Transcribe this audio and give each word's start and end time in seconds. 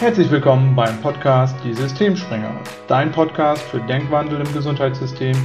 Herzlich 0.00 0.30
willkommen 0.30 0.76
beim 0.76 1.00
Podcast 1.02 1.56
Die 1.64 1.74
Systemspringer, 1.74 2.62
dein 2.86 3.10
Podcast 3.10 3.60
für 3.64 3.80
Denkwandel 3.80 4.40
im 4.40 4.54
Gesundheitssystem 4.54 5.36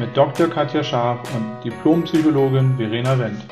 mit 0.00 0.16
Dr. 0.16 0.48
Katja 0.48 0.82
Scharf 0.82 1.32
und 1.32 1.62
Diplompsychologin 1.62 2.76
Verena 2.76 3.16
Wendt. 3.16 3.46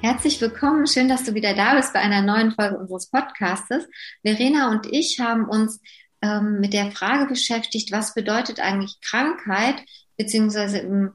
Herzlich 0.00 0.40
willkommen, 0.40 0.86
schön, 0.86 1.08
dass 1.08 1.24
du 1.24 1.34
wieder 1.34 1.54
da 1.54 1.74
bist 1.74 1.92
bei 1.92 1.98
einer 1.98 2.22
neuen 2.22 2.52
Folge 2.52 2.78
unseres 2.78 3.10
Podcastes. 3.10 3.88
Verena 4.24 4.70
und 4.70 4.86
ich 4.92 5.18
haben 5.18 5.48
uns 5.48 5.80
ähm, 6.22 6.60
mit 6.60 6.72
der 6.72 6.92
Frage 6.92 7.26
beschäftigt, 7.26 7.90
was 7.90 8.14
bedeutet 8.14 8.60
eigentlich 8.60 9.00
Krankheit, 9.00 9.82
beziehungsweise 10.16 10.78
im 10.78 11.14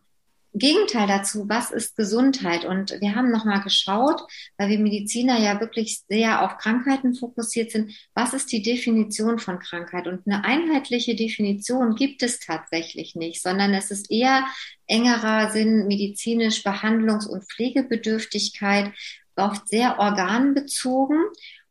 Gegenteil 0.53 1.07
dazu, 1.07 1.47
was 1.47 1.71
ist 1.71 1.95
Gesundheit? 1.95 2.65
Und 2.65 2.91
wir 2.99 3.15
haben 3.15 3.31
nochmal 3.31 3.61
geschaut, 3.61 4.21
weil 4.57 4.69
wir 4.69 4.79
Mediziner 4.79 5.39
ja 5.39 5.59
wirklich 5.61 6.01
sehr 6.09 6.43
auf 6.43 6.57
Krankheiten 6.57 7.15
fokussiert 7.15 7.71
sind, 7.71 7.93
was 8.13 8.33
ist 8.33 8.51
die 8.51 8.61
Definition 8.61 9.39
von 9.39 9.59
Krankheit? 9.59 10.07
Und 10.07 10.27
eine 10.27 10.43
einheitliche 10.43 11.15
Definition 11.15 11.95
gibt 11.95 12.21
es 12.21 12.39
tatsächlich 12.39 13.15
nicht, 13.15 13.41
sondern 13.41 13.73
es 13.73 13.91
ist 13.91 14.11
eher 14.11 14.45
engerer 14.87 15.51
Sinn 15.51 15.87
medizinisch 15.87 16.65
Behandlungs- 16.65 17.27
und 17.27 17.45
Pflegebedürftigkeit, 17.45 18.91
oft 19.37 19.69
sehr 19.69 19.99
organbezogen. 19.99 21.23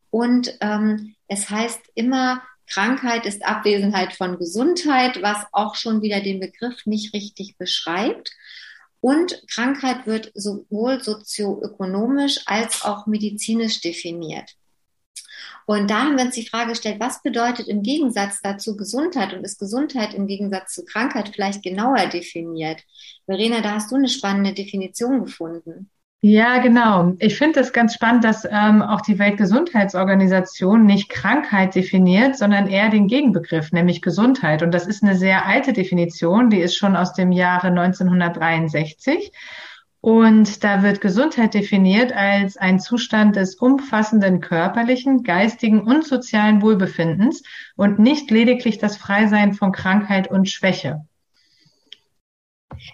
Und 0.09 0.57
ähm, 0.59 1.15
es 1.27 1.49
heißt 1.49 1.81
immer, 1.93 2.41
Krankheit 2.67 3.25
ist 3.25 3.45
Abwesenheit 3.45 4.13
von 4.13 4.37
Gesundheit, 4.37 5.21
was 5.21 5.45
auch 5.51 5.75
schon 5.75 6.01
wieder 6.01 6.21
den 6.21 6.39
Begriff 6.39 6.85
nicht 6.85 7.13
richtig 7.13 7.57
beschreibt. 7.57 8.31
Und 9.01 9.43
Krankheit 9.49 10.05
wird 10.05 10.31
sowohl 10.35 11.03
sozioökonomisch 11.03 12.41
als 12.45 12.83
auch 12.83 13.07
medizinisch 13.07 13.81
definiert. 13.81 14.55
Und 15.65 15.89
da 15.89 16.03
haben 16.03 16.17
wir 16.17 16.25
uns 16.25 16.35
die 16.35 16.47
Frage 16.47 16.69
gestellt, 16.69 16.99
was 16.99 17.21
bedeutet 17.21 17.67
im 17.67 17.81
Gegensatz 17.81 18.41
dazu 18.41 18.75
Gesundheit 18.75 19.33
und 19.33 19.43
ist 19.43 19.59
Gesundheit 19.59 20.13
im 20.13 20.27
Gegensatz 20.27 20.73
zu 20.73 20.85
Krankheit 20.85 21.29
vielleicht 21.29 21.63
genauer 21.63 22.07
definiert? 22.07 22.83
Verena, 23.25 23.61
da 23.61 23.75
hast 23.75 23.91
du 23.91 23.95
eine 23.95 24.09
spannende 24.09 24.53
Definition 24.53 25.23
gefunden. 25.23 25.89
Ja, 26.23 26.59
genau. 26.59 27.15
Ich 27.17 27.35
finde 27.35 27.61
es 27.61 27.73
ganz 27.73 27.95
spannend, 27.95 28.23
dass 28.23 28.45
ähm, 28.45 28.83
auch 28.83 29.01
die 29.01 29.17
Weltgesundheitsorganisation 29.17 30.85
nicht 30.85 31.09
Krankheit 31.09 31.73
definiert, 31.73 32.37
sondern 32.37 32.67
eher 32.67 32.89
den 32.89 33.07
Gegenbegriff, 33.07 33.71
nämlich 33.71 34.03
Gesundheit. 34.03 34.61
Und 34.61 34.71
das 34.71 34.85
ist 34.85 35.01
eine 35.01 35.15
sehr 35.15 35.47
alte 35.47 35.73
Definition, 35.73 36.51
die 36.51 36.59
ist 36.59 36.77
schon 36.77 36.95
aus 36.95 37.13
dem 37.13 37.31
Jahre 37.31 37.67
1963. 37.67 39.31
Und 39.99 40.63
da 40.63 40.83
wird 40.83 41.01
Gesundheit 41.01 41.55
definiert 41.55 42.13
als 42.13 42.55
ein 42.55 42.79
Zustand 42.79 43.35
des 43.35 43.55
umfassenden 43.55 44.41
körperlichen, 44.41 45.23
geistigen 45.23 45.81
und 45.81 46.05
sozialen 46.05 46.61
Wohlbefindens 46.61 47.41
und 47.75 47.97
nicht 47.97 48.29
lediglich 48.29 48.77
das 48.77 48.95
Freisein 48.95 49.53
von 49.53 49.71
Krankheit 49.71 50.29
und 50.29 50.47
Schwäche. 50.49 51.01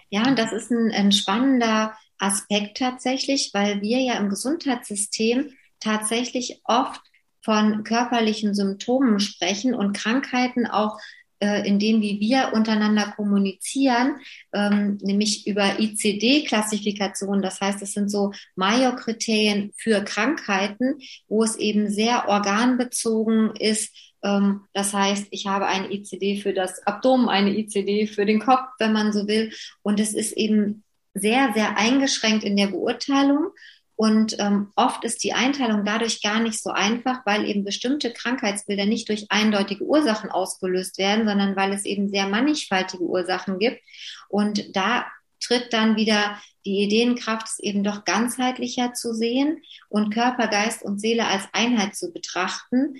Ja, 0.08 0.22
und 0.26 0.38
das 0.38 0.52
ist 0.52 0.70
ein, 0.70 0.92
ein 0.92 1.12
spannender 1.12 1.92
Aspekt 2.18 2.78
tatsächlich, 2.78 3.50
weil 3.52 3.80
wir 3.80 4.00
ja 4.00 4.14
im 4.14 4.28
Gesundheitssystem 4.28 5.52
tatsächlich 5.80 6.60
oft 6.64 7.00
von 7.42 7.84
körperlichen 7.84 8.54
Symptomen 8.54 9.20
sprechen 9.20 9.74
und 9.74 9.92
Krankheiten 9.92 10.66
auch 10.66 10.98
äh, 11.40 11.66
in 11.66 11.78
dem, 11.78 12.02
wie 12.02 12.18
wir 12.20 12.50
untereinander 12.52 13.12
kommunizieren, 13.14 14.16
ähm, 14.52 14.98
nämlich 15.00 15.46
über 15.46 15.78
ICD-Klassifikation. 15.78 17.42
Das 17.42 17.60
heißt, 17.60 17.80
es 17.80 17.92
sind 17.92 18.10
so 18.10 18.32
Major-Kriterien 18.56 19.72
für 19.76 20.02
Krankheiten, 20.02 20.98
wo 21.28 21.44
es 21.44 21.56
eben 21.56 21.90
sehr 21.90 22.28
organbezogen 22.28 23.52
ist. 23.54 23.94
Ähm, 24.24 24.62
das 24.72 24.92
heißt, 24.92 25.28
ich 25.30 25.46
habe 25.46 25.66
eine 25.66 25.92
ICD 25.92 26.40
für 26.42 26.52
das 26.52 26.84
Abdomen, 26.86 27.28
eine 27.28 27.56
ICD 27.56 28.08
für 28.08 28.26
den 28.26 28.40
Kopf, 28.40 28.66
wenn 28.80 28.92
man 28.92 29.12
so 29.12 29.28
will. 29.28 29.52
Und 29.82 30.00
es 30.00 30.14
ist 30.14 30.32
eben 30.32 30.82
sehr, 31.14 31.52
sehr 31.54 31.76
eingeschränkt 31.76 32.44
in 32.44 32.56
der 32.56 32.68
Beurteilung. 32.68 33.50
Und 33.96 34.38
ähm, 34.38 34.70
oft 34.76 35.02
ist 35.02 35.24
die 35.24 35.32
Einteilung 35.32 35.84
dadurch 35.84 36.22
gar 36.22 36.38
nicht 36.38 36.62
so 36.62 36.70
einfach, 36.70 37.26
weil 37.26 37.44
eben 37.46 37.64
bestimmte 37.64 38.12
Krankheitsbilder 38.12 38.86
nicht 38.86 39.08
durch 39.08 39.26
eindeutige 39.28 39.82
Ursachen 39.84 40.30
ausgelöst 40.30 40.98
werden, 40.98 41.26
sondern 41.26 41.56
weil 41.56 41.72
es 41.72 41.84
eben 41.84 42.08
sehr 42.08 42.28
mannigfaltige 42.28 43.02
Ursachen 43.02 43.58
gibt. 43.58 43.82
Und 44.28 44.76
da 44.76 45.06
tritt 45.40 45.72
dann 45.72 45.96
wieder 45.96 46.38
die 46.64 46.84
Ideenkraft, 46.84 47.48
es 47.48 47.58
eben 47.58 47.82
doch 47.82 48.04
ganzheitlicher 48.04 48.92
zu 48.92 49.14
sehen 49.14 49.62
und 49.88 50.12
Körper, 50.12 50.48
Geist 50.48 50.82
und 50.84 51.00
Seele 51.00 51.26
als 51.26 51.44
Einheit 51.52 51.96
zu 51.96 52.12
betrachten, 52.12 52.98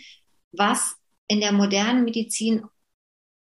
was 0.52 0.96
in 1.28 1.40
der 1.40 1.52
modernen 1.52 2.04
Medizin 2.04 2.64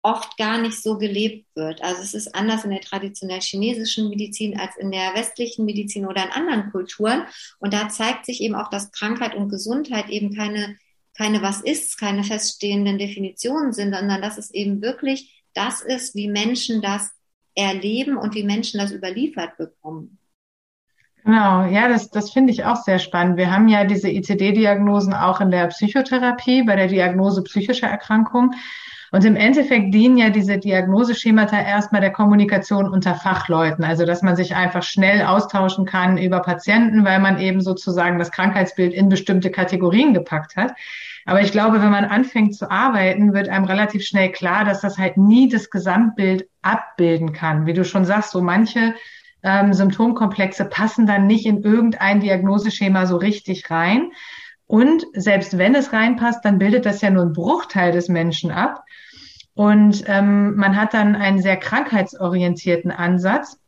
oft 0.05 0.37
gar 0.37 0.59
nicht 0.59 0.83
so 0.83 0.99
gelebt 0.99 1.47
wird. 1.57 1.83
Also 1.83 2.03
es 2.03 2.13
ist 2.13 2.35
anders 2.35 2.65
in 2.65 2.71
der 2.71 2.83
traditionell 2.83 3.41
chinesischen 3.41 4.11
Medizin 4.11 4.61
als 4.61 4.77
in 4.77 4.91
der 4.93 5.15
westlichen 5.15 5.65
Medizin 5.65 6.07
oder 6.07 6.23
in 6.25 6.31
anderen 6.31 6.71
Kulturen. 6.71 7.25
Und 7.59 7.73
da 7.73 7.89
zeigt 7.89 8.27
sich 8.27 8.43
eben 8.43 8.55
auch, 8.55 8.69
dass 8.69 8.93
Krankheit 8.93 9.35
und 9.35 9.49
Gesundheit 9.49 10.11
eben 10.11 10.37
keine, 10.37 10.77
keine 11.17 11.41
was 11.41 11.63
ist, 11.63 11.99
keine 11.99 12.23
feststehenden 12.23 12.99
Definitionen 12.99 13.73
sind, 13.73 13.95
sondern 13.95 14.21
dass 14.21 14.37
es 14.37 14.53
eben 14.53 14.83
wirklich 14.83 15.43
das 15.55 15.81
ist, 15.81 16.15
wie 16.15 16.29
Menschen 16.29 16.83
das 16.83 17.11
erleben 17.55 18.19
und 18.19 18.35
wie 18.35 18.45
Menschen 18.45 18.81
das 18.81 18.93
überliefert 18.93 19.57
bekommen. 19.57 20.19
Genau, 21.25 21.65
ja, 21.65 21.89
das, 21.89 22.11
das 22.11 22.31
finde 22.31 22.53
ich 22.53 22.65
auch 22.65 22.77
sehr 22.77 22.99
spannend. 22.99 23.39
Wir 23.39 23.51
haben 23.51 23.69
ja 23.69 23.85
diese 23.85 24.11
ICD-Diagnosen 24.11 25.15
auch 25.15 25.41
in 25.41 25.51
der 25.51 25.69
Psychotherapie, 25.69 26.65
bei 26.65 26.77
der 26.77 26.89
Diagnose 26.89 27.43
psychischer 27.45 27.87
Erkrankungen. 27.87 28.55
Und 29.15 29.25
im 29.25 29.37
Endeffekt 29.37 29.95
dienen 29.95 30.17
ja 30.17 30.31
diese 30.31 30.59
Diagnoseschemata 30.59 31.57
erstmal 31.57 32.01
der 32.01 32.11
Kommunikation 32.11 32.89
unter 32.89 33.15
Fachleuten, 33.15 33.85
also 33.85 34.05
dass 34.05 34.23
man 34.23 34.35
sich 34.35 34.57
einfach 34.57 34.83
schnell 34.83 35.23
austauschen 35.23 35.87
kann 35.87 36.19
über 36.19 36.41
Patienten, 36.41 37.05
weil 37.05 37.21
man 37.21 37.39
eben 37.39 37.61
sozusagen 37.61 38.19
das 38.19 38.33
Krankheitsbild 38.33 38.93
in 38.93 39.09
bestimmte 39.09 39.53
Kategorien 39.53 40.15
gepackt 40.15 40.57
hat. 40.57 40.75
Aber 41.27 41.41
ich 41.43 41.53
glaube, 41.53 41.81
wenn 41.81 41.93
man 41.93 42.07
anfängt 42.07 42.57
zu 42.57 42.73
arbeiten, 42.73 43.33
wird 43.35 43.49
einem 43.49 43.67
relativ 43.67 44.05
schnell 44.05 44.33
klar, 44.33 44.65
dass 44.65 44.81
das 44.81 44.99
halt 44.99 45.17
nie 45.17 45.49
das 45.49 45.71
Gesamtbild 45.71 46.49
abbilden 46.63 47.33
kann. 47.33 47.67
Wie 47.67 47.73
du 47.73 47.85
schon 47.85 48.05
sagst, 48.05 48.33
so 48.33 48.43
manche 48.43 48.97
ähm, 49.45 49.73
Symptomkomplexe 49.73 50.65
passen 50.65 51.07
dann 51.07 51.29
nicht 51.29 51.47
in 51.47 51.63
irgendein 51.63 52.19
Diagnoseschema 52.19 53.07
so 53.07 53.17
richtig 53.19 53.71
rein. 53.71 54.11
Und 54.67 55.05
selbst 55.13 55.59
wenn 55.59 55.75
es 55.75 55.93
reinpasst, 55.93 56.45
dann 56.45 56.59
bildet 56.59 56.87
das 56.87 57.01
ja 57.01 57.11
nur 57.11 57.23
einen 57.23 57.33
Bruchteil 57.33 57.93
des 57.93 58.09
Menschen 58.09 58.51
ab. 58.51 58.83
Und 59.55 60.05
ähm, 60.07 60.57
man 60.57 60.77
hat 60.77 60.95
dann 60.95 61.15
einen 61.15 61.41
sehr 61.41 61.57
krankheitsorientierten 61.57 62.91
Ansatz 62.91 63.61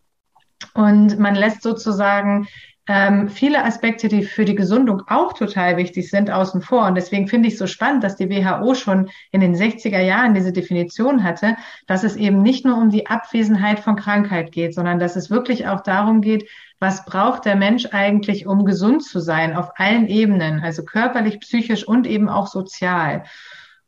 und 0.75 1.19
man 1.19 1.35
lässt 1.35 1.63
sozusagen 1.63 2.49
ähm, 2.89 3.29
viele 3.29 3.65
Aspekte, 3.65 4.09
die 4.09 4.23
für 4.23 4.45
die 4.45 4.55
Gesundung 4.55 5.03
auch 5.09 5.33
total 5.33 5.77
wichtig 5.77 6.09
sind, 6.09 6.31
außen 6.31 6.63
vor. 6.63 6.87
Und 6.87 6.95
deswegen 6.95 7.27
finde 7.27 7.49
ich 7.49 7.59
so 7.59 7.67
spannend, 7.67 8.05
dass 8.05 8.17
die 8.17 8.31
WHO 8.31 8.75
schon 8.75 9.11
in 9.33 9.41
den 9.41 9.57
60er 9.57 10.01
Jahren 10.01 10.35
diese 10.35 10.53
Definition 10.53 11.25
hatte, 11.25 11.57
dass 11.87 12.05
es 12.05 12.17
eben 12.17 12.43
nicht 12.43 12.65
nur 12.65 12.77
um 12.77 12.91
die 12.91 13.07
Abwesenheit 13.09 13.81
von 13.81 13.97
Krankheit 13.97 14.53
geht, 14.53 14.75
sondern 14.75 15.01
dass 15.01 15.17
es 15.17 15.31
wirklich 15.31 15.67
auch 15.67 15.83
darum 15.83 16.21
geht, 16.21 16.49
was 16.79 17.05
braucht 17.05 17.45
der 17.45 17.57
Mensch 17.57 17.87
eigentlich, 17.93 18.47
um 18.47 18.65
gesund 18.65 19.03
zu 19.03 19.21
sein 19.21 19.57
auf 19.57 19.71
allen 19.77 20.09
Ebenen, 20.09 20.61
also 20.61 20.85
körperlich, 20.85 21.41
psychisch 21.41 21.87
und 21.87 22.07
eben 22.07 22.29
auch 22.29 22.47
sozial. 22.47 23.25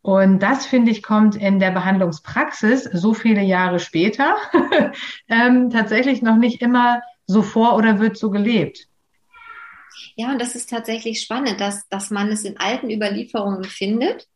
Und 0.00 0.38
das, 0.40 0.64
finde 0.64 0.90
ich, 0.90 1.02
kommt 1.02 1.36
in 1.36 1.58
der 1.58 1.70
Behandlungspraxis 1.70 2.84
so 2.84 3.14
viele 3.14 3.42
Jahre 3.42 3.78
später 3.78 4.36
ähm, 5.28 5.70
tatsächlich 5.70 6.22
noch 6.22 6.36
nicht 6.36 6.62
immer 6.62 7.02
so 7.26 7.42
vor 7.42 7.76
oder 7.76 7.98
wird 7.98 8.16
so 8.16 8.30
gelebt. 8.30 8.86
Ja, 10.14 10.30
und 10.30 10.40
das 10.40 10.54
ist 10.54 10.70
tatsächlich 10.70 11.20
spannend, 11.20 11.60
dass, 11.60 11.88
dass 11.88 12.10
man 12.10 12.28
es 12.28 12.44
in 12.44 12.58
alten 12.58 12.90
Überlieferungen 12.90 13.64
findet 13.64 14.28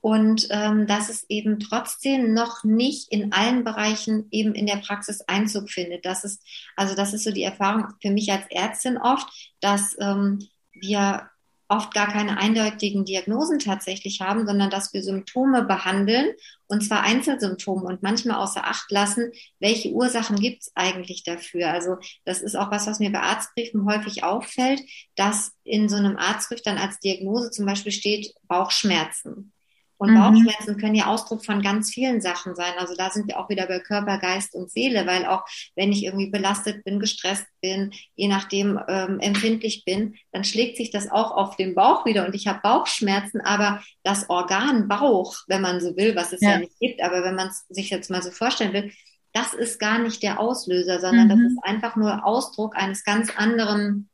und 0.00 0.48
ähm, 0.50 0.86
dass 0.86 1.08
es 1.08 1.28
eben 1.28 1.60
trotzdem 1.60 2.32
noch 2.32 2.64
nicht 2.64 3.12
in 3.12 3.32
allen 3.32 3.64
Bereichen 3.64 4.26
eben 4.30 4.54
in 4.54 4.66
der 4.66 4.76
Praxis 4.76 5.20
Einzug 5.22 5.70
findet. 5.70 6.04
Das 6.04 6.24
ist, 6.24 6.42
also 6.76 6.94
das 6.94 7.12
ist 7.12 7.24
so 7.24 7.32
die 7.32 7.42
Erfahrung 7.42 7.86
für 8.00 8.10
mich 8.10 8.32
als 8.32 8.44
Ärztin 8.50 8.96
oft, 8.96 9.28
dass 9.60 9.96
ähm, 10.00 10.48
wir 10.72 11.28
oft 11.70 11.94
gar 11.94 12.08
keine 12.08 12.36
eindeutigen 12.36 13.04
Diagnosen 13.04 13.60
tatsächlich 13.60 14.20
haben, 14.20 14.44
sondern 14.44 14.70
dass 14.70 14.92
wir 14.92 15.04
Symptome 15.04 15.62
behandeln 15.62 16.32
und 16.66 16.82
zwar 16.82 17.02
Einzelsymptome 17.02 17.84
und 17.84 18.02
manchmal 18.02 18.38
außer 18.38 18.64
Acht 18.64 18.90
lassen, 18.90 19.30
welche 19.60 19.90
Ursachen 19.90 20.40
gibt 20.40 20.62
es 20.62 20.72
eigentlich 20.74 21.22
dafür. 21.22 21.70
Also 21.70 21.98
das 22.24 22.42
ist 22.42 22.56
auch 22.56 22.72
was, 22.72 22.88
was 22.88 22.98
mir 22.98 23.12
bei 23.12 23.20
Arztbriefen 23.20 23.86
häufig 23.86 24.24
auffällt, 24.24 24.82
dass 25.14 25.52
in 25.62 25.88
so 25.88 25.96
einem 25.96 26.16
Arztbrief 26.16 26.62
dann 26.62 26.76
als 26.76 26.98
Diagnose 26.98 27.52
zum 27.52 27.66
Beispiel 27.66 27.92
steht 27.92 28.34
Bauchschmerzen. 28.48 29.52
Und 30.00 30.12
mhm. 30.12 30.18
Bauchschmerzen 30.18 30.78
können 30.78 30.94
ja 30.94 31.08
Ausdruck 31.08 31.44
von 31.44 31.60
ganz 31.60 31.92
vielen 31.92 32.22
Sachen 32.22 32.54
sein. 32.54 32.72
Also 32.78 32.94
da 32.96 33.10
sind 33.10 33.28
wir 33.28 33.38
auch 33.38 33.50
wieder 33.50 33.66
bei 33.66 33.80
Körper, 33.80 34.16
Geist 34.16 34.54
und 34.54 34.70
Seele, 34.70 35.06
weil 35.06 35.26
auch 35.26 35.44
wenn 35.76 35.92
ich 35.92 36.04
irgendwie 36.04 36.30
belastet 36.30 36.84
bin, 36.84 37.00
gestresst 37.00 37.44
bin, 37.60 37.92
je 38.16 38.26
nachdem 38.26 38.80
ähm, 38.88 39.20
empfindlich 39.20 39.84
bin, 39.84 40.16
dann 40.32 40.42
schlägt 40.42 40.78
sich 40.78 40.90
das 40.90 41.10
auch 41.10 41.32
auf 41.32 41.56
den 41.56 41.74
Bauch 41.74 42.06
wieder 42.06 42.26
und 42.26 42.34
ich 42.34 42.46
habe 42.46 42.60
Bauchschmerzen, 42.62 43.42
aber 43.42 43.82
das 44.02 44.30
Organ 44.30 44.88
Bauch, 44.88 45.36
wenn 45.48 45.60
man 45.60 45.82
so 45.82 45.94
will, 45.98 46.16
was 46.16 46.32
es 46.32 46.40
ja, 46.40 46.52
ja 46.52 46.58
nicht 46.60 46.78
gibt, 46.80 47.02
aber 47.02 47.22
wenn 47.22 47.34
man 47.34 47.48
es 47.48 47.66
sich 47.68 47.90
jetzt 47.90 48.10
mal 48.10 48.22
so 48.22 48.30
vorstellen 48.30 48.72
will, 48.72 48.90
das 49.34 49.52
ist 49.52 49.78
gar 49.78 49.98
nicht 49.98 50.22
der 50.22 50.40
Auslöser, 50.40 50.98
sondern 50.98 51.26
mhm. 51.26 51.28
das 51.28 51.38
ist 51.52 51.58
einfach 51.62 51.96
nur 51.96 52.24
Ausdruck 52.24 52.74
eines 52.74 53.04
ganz 53.04 53.36
anderen 53.36 54.09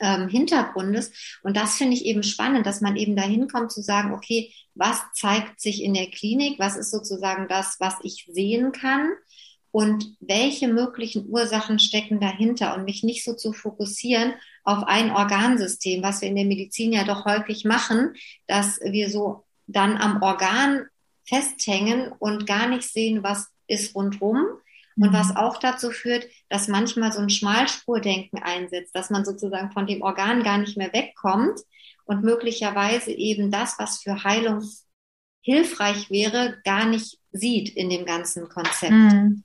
ähm, 0.00 0.28
Hintergrundes. 0.28 1.12
Und 1.42 1.56
das 1.56 1.76
finde 1.76 1.94
ich 1.94 2.04
eben 2.04 2.22
spannend, 2.22 2.66
dass 2.66 2.80
man 2.80 2.96
eben 2.96 3.16
dahin 3.16 3.48
kommt 3.48 3.72
zu 3.72 3.82
sagen, 3.82 4.12
okay, 4.12 4.52
was 4.74 5.00
zeigt 5.14 5.60
sich 5.60 5.82
in 5.82 5.94
der 5.94 6.10
Klinik? 6.10 6.58
Was 6.58 6.76
ist 6.76 6.90
sozusagen 6.90 7.48
das, 7.48 7.76
was 7.78 7.96
ich 8.02 8.28
sehen 8.30 8.72
kann? 8.72 9.12
Und 9.70 10.16
welche 10.20 10.68
möglichen 10.68 11.28
Ursachen 11.28 11.78
stecken 11.78 12.20
dahinter? 12.20 12.74
Und 12.74 12.84
mich 12.84 13.02
nicht 13.02 13.24
so 13.24 13.34
zu 13.34 13.52
fokussieren 13.52 14.34
auf 14.62 14.84
ein 14.84 15.10
Organsystem, 15.10 16.02
was 16.02 16.20
wir 16.20 16.28
in 16.28 16.36
der 16.36 16.44
Medizin 16.44 16.92
ja 16.92 17.04
doch 17.04 17.24
häufig 17.24 17.64
machen, 17.64 18.14
dass 18.46 18.80
wir 18.80 19.10
so 19.10 19.44
dann 19.66 19.96
am 19.96 20.22
Organ 20.22 20.86
festhängen 21.26 22.12
und 22.18 22.46
gar 22.46 22.68
nicht 22.68 22.88
sehen, 22.88 23.22
was 23.22 23.48
ist 23.66 23.94
rundrum, 23.94 24.46
und 24.96 25.12
was 25.12 25.30
mhm. 25.30 25.36
auch 25.36 25.58
dazu 25.58 25.90
führt, 25.90 26.26
dass 26.48 26.68
manchmal 26.68 27.12
so 27.12 27.20
ein 27.20 27.30
Schmalspurdenken 27.30 28.42
einsetzt, 28.42 28.94
dass 28.94 29.10
man 29.10 29.24
sozusagen 29.24 29.72
von 29.72 29.86
dem 29.86 30.02
Organ 30.02 30.42
gar 30.42 30.58
nicht 30.58 30.76
mehr 30.76 30.92
wegkommt 30.92 31.60
und 32.04 32.22
möglicherweise 32.22 33.10
eben 33.10 33.50
das, 33.50 33.78
was 33.78 33.98
für 33.98 34.24
Heilung 34.24 34.62
hilfreich 35.40 36.10
wäre, 36.10 36.58
gar 36.64 36.86
nicht 36.86 37.18
sieht 37.32 37.70
in 37.76 37.90
dem 37.90 38.06
ganzen 38.06 38.48
Konzept. 38.48 38.92
Mhm. 38.92 39.44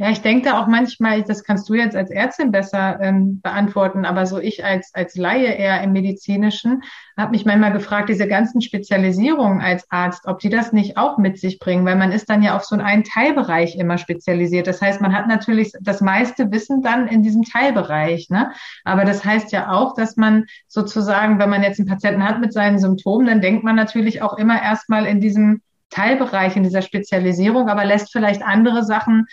Ja, 0.00 0.08
ich 0.08 0.22
denke 0.22 0.48
da 0.48 0.58
auch 0.58 0.66
manchmal, 0.66 1.22
das 1.24 1.44
kannst 1.44 1.68
du 1.68 1.74
jetzt 1.74 1.94
als 1.94 2.10
Ärztin 2.10 2.50
besser 2.50 2.98
ähm, 3.02 3.42
beantworten, 3.42 4.06
aber 4.06 4.24
so 4.24 4.38
ich 4.38 4.64
als, 4.64 4.94
als 4.94 5.14
Laie 5.14 5.48
eher 5.48 5.82
im 5.82 5.92
Medizinischen 5.92 6.84
habe 7.18 7.32
mich 7.32 7.44
manchmal 7.44 7.74
gefragt, 7.74 8.08
diese 8.08 8.26
ganzen 8.26 8.62
Spezialisierungen 8.62 9.60
als 9.60 9.90
Arzt, 9.90 10.26
ob 10.26 10.38
die 10.38 10.48
das 10.48 10.72
nicht 10.72 10.96
auch 10.96 11.18
mit 11.18 11.38
sich 11.38 11.58
bringen, 11.58 11.84
weil 11.84 11.96
man 11.96 12.12
ist 12.12 12.30
dann 12.30 12.42
ja 12.42 12.56
auf 12.56 12.64
so 12.64 12.76
einen 12.76 13.04
Teilbereich 13.04 13.76
immer 13.76 13.98
spezialisiert. 13.98 14.66
Das 14.68 14.80
heißt, 14.80 15.02
man 15.02 15.14
hat 15.14 15.28
natürlich 15.28 15.72
das 15.82 16.00
meiste 16.00 16.50
Wissen 16.50 16.80
dann 16.80 17.06
in 17.06 17.22
diesem 17.22 17.42
Teilbereich. 17.42 18.30
Ne? 18.30 18.52
Aber 18.84 19.04
das 19.04 19.22
heißt 19.22 19.52
ja 19.52 19.70
auch, 19.70 19.94
dass 19.94 20.16
man 20.16 20.46
sozusagen, 20.66 21.38
wenn 21.38 21.50
man 21.50 21.62
jetzt 21.62 21.78
einen 21.78 21.88
Patienten 21.88 22.26
hat 22.26 22.40
mit 22.40 22.54
seinen 22.54 22.78
Symptomen, 22.78 23.26
dann 23.26 23.42
denkt 23.42 23.64
man 23.64 23.76
natürlich 23.76 24.22
auch 24.22 24.38
immer 24.38 24.62
erstmal 24.62 25.04
in 25.04 25.20
diesem 25.20 25.60
Teilbereich, 25.90 26.56
in 26.56 26.62
dieser 26.62 26.80
Spezialisierung, 26.80 27.68
aber 27.68 27.84
lässt 27.84 28.12
vielleicht 28.12 28.42
andere 28.42 28.82
Sachen 28.82 29.26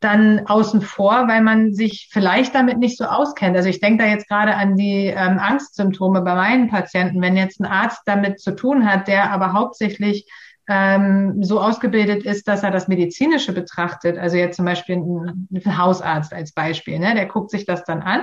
dann 0.00 0.46
außen 0.46 0.82
vor, 0.82 1.28
weil 1.28 1.40
man 1.40 1.72
sich 1.72 2.08
vielleicht 2.12 2.54
damit 2.54 2.78
nicht 2.78 2.98
so 2.98 3.04
auskennt. 3.04 3.56
Also 3.56 3.68
ich 3.68 3.80
denke 3.80 4.04
da 4.04 4.10
jetzt 4.10 4.28
gerade 4.28 4.54
an 4.54 4.76
die 4.76 5.06
ähm, 5.06 5.38
Angstsymptome 5.38 6.20
bei 6.22 6.34
meinen 6.34 6.68
Patienten. 6.68 7.22
Wenn 7.22 7.36
jetzt 7.36 7.60
ein 7.60 7.66
Arzt 7.66 8.02
damit 8.04 8.40
zu 8.40 8.54
tun 8.54 8.86
hat, 8.86 9.08
der 9.08 9.30
aber 9.30 9.52
hauptsächlich 9.52 10.28
ähm, 10.68 11.42
so 11.42 11.60
ausgebildet 11.60 12.24
ist, 12.24 12.48
dass 12.48 12.62
er 12.62 12.70
das 12.70 12.88
Medizinische 12.88 13.52
betrachtet, 13.52 14.18
also 14.18 14.36
jetzt 14.36 14.56
zum 14.56 14.64
Beispiel 14.64 14.96
ein, 14.96 15.48
ein 15.52 15.78
Hausarzt 15.78 16.32
als 16.32 16.52
Beispiel, 16.52 16.98
ne, 16.98 17.14
der 17.14 17.26
guckt 17.26 17.50
sich 17.50 17.66
das 17.66 17.84
dann 17.84 18.02
an 18.02 18.22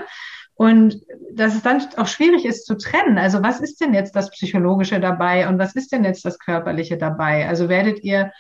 und 0.56 1.02
dass 1.34 1.56
es 1.56 1.62
dann 1.62 1.82
auch 1.98 2.08
schwierig 2.08 2.46
ist 2.46 2.66
zu 2.66 2.78
trennen. 2.78 3.18
Also 3.18 3.42
was 3.42 3.60
ist 3.60 3.82
denn 3.82 3.94
jetzt 3.94 4.16
das 4.16 4.30
Psychologische 4.32 5.00
dabei 5.00 5.48
und 5.48 5.60
was 5.60 5.76
ist 5.76 5.92
denn 5.92 6.04
jetzt 6.04 6.26
das 6.26 6.40
Körperliche 6.40 6.98
dabei? 6.98 7.48
Also 7.48 7.70
werdet 7.70 8.04
ihr 8.04 8.32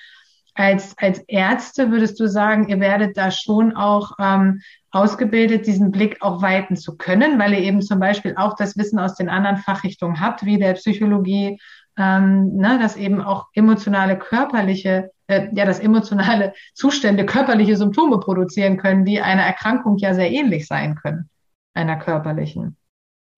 als, 0.53 0.98
als 0.98 1.19
Ärzte 1.27 1.92
würdest 1.92 2.19
du 2.19 2.27
sagen, 2.27 2.68
ihr 2.68 2.80
werdet 2.80 3.18
da 3.18 3.31
schon 3.31 3.75
auch 3.75 4.12
ähm, 4.19 4.62
ausgebildet, 4.92 5.65
diesen 5.65 5.92
Blick 5.92 6.21
auch 6.21 6.42
weiten 6.42 6.75
zu 6.75 6.98
können, 6.98 7.39
weil 7.39 7.53
ihr 7.53 7.59
eben 7.59 7.81
zum 7.81 8.00
Beispiel 8.00 8.36
auch 8.36 8.56
das 8.56 8.77
Wissen 8.77 9.00
aus 9.00 9.15
den 9.15 9.30
anderen 9.30 9.57
Fachrichtungen 9.57 10.19
habt, 10.19 10.45
wie 10.45 10.59
der 10.59 10.74
Psychologie, 10.74 11.59
ähm, 11.98 12.56
ne, 12.57 12.77
dass 12.80 12.98
eben 12.98 13.21
auch 13.21 13.48
emotionale, 13.53 14.18
körperliche, 14.18 15.12
äh, 15.27 15.48
ja, 15.53 15.65
dass 15.65 15.80
emotionale 15.80 16.53
Zustände 16.74 17.25
körperliche 17.25 17.77
Symptome 17.77 18.19
produzieren 18.19 18.77
können, 18.77 19.06
die 19.06 19.21
einer 19.21 19.44
Erkrankung 19.44 19.98
ja 19.98 20.13
sehr 20.13 20.31
ähnlich 20.31 20.68
sein 20.68 20.95
können, 20.95 21.30
einer 21.74 21.98
körperlichen. 21.98 22.75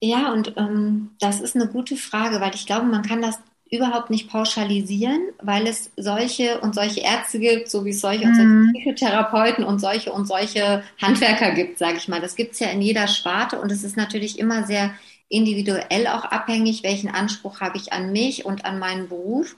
Ja, 0.01 0.33
und 0.33 0.55
ähm, 0.57 1.11
das 1.19 1.39
ist 1.39 1.55
eine 1.55 1.67
gute 1.67 1.95
Frage, 1.95 2.41
weil 2.41 2.53
ich 2.55 2.65
glaube, 2.65 2.87
man 2.87 3.03
kann 3.03 3.21
das 3.21 3.39
überhaupt 3.71 4.09
nicht 4.09 4.29
pauschalisieren, 4.29 5.29
weil 5.41 5.65
es 5.65 5.91
solche 5.97 6.59
und 6.59 6.75
solche 6.75 7.01
Ärzte 7.01 7.39
gibt, 7.39 7.69
so 7.69 7.85
wie 7.85 7.89
es 7.89 8.01
solche 8.01 8.25
und 8.25 8.35
solche 8.35 8.47
mhm. 8.47 8.73
Psychotherapeuten 8.73 9.63
und 9.63 9.79
solche 9.79 10.11
und 10.11 10.27
solche 10.27 10.83
Handwerker 11.01 11.51
gibt, 11.51 11.79
sage 11.79 11.97
ich 11.97 12.07
mal. 12.07 12.21
Das 12.21 12.35
gibt 12.35 12.53
es 12.53 12.59
ja 12.59 12.69
in 12.69 12.81
jeder 12.81 13.07
Sparte 13.07 13.59
und 13.59 13.71
es 13.71 13.83
ist 13.83 13.97
natürlich 13.97 14.37
immer 14.37 14.65
sehr 14.65 14.93
individuell 15.29 16.07
auch 16.07 16.25
abhängig, 16.25 16.83
welchen 16.83 17.09
Anspruch 17.09 17.59
habe 17.61 17.77
ich 17.77 17.91
an 17.91 18.11
mich 18.11 18.45
und 18.45 18.65
an 18.65 18.77
meinen 18.77 19.09
Beruf. 19.09 19.55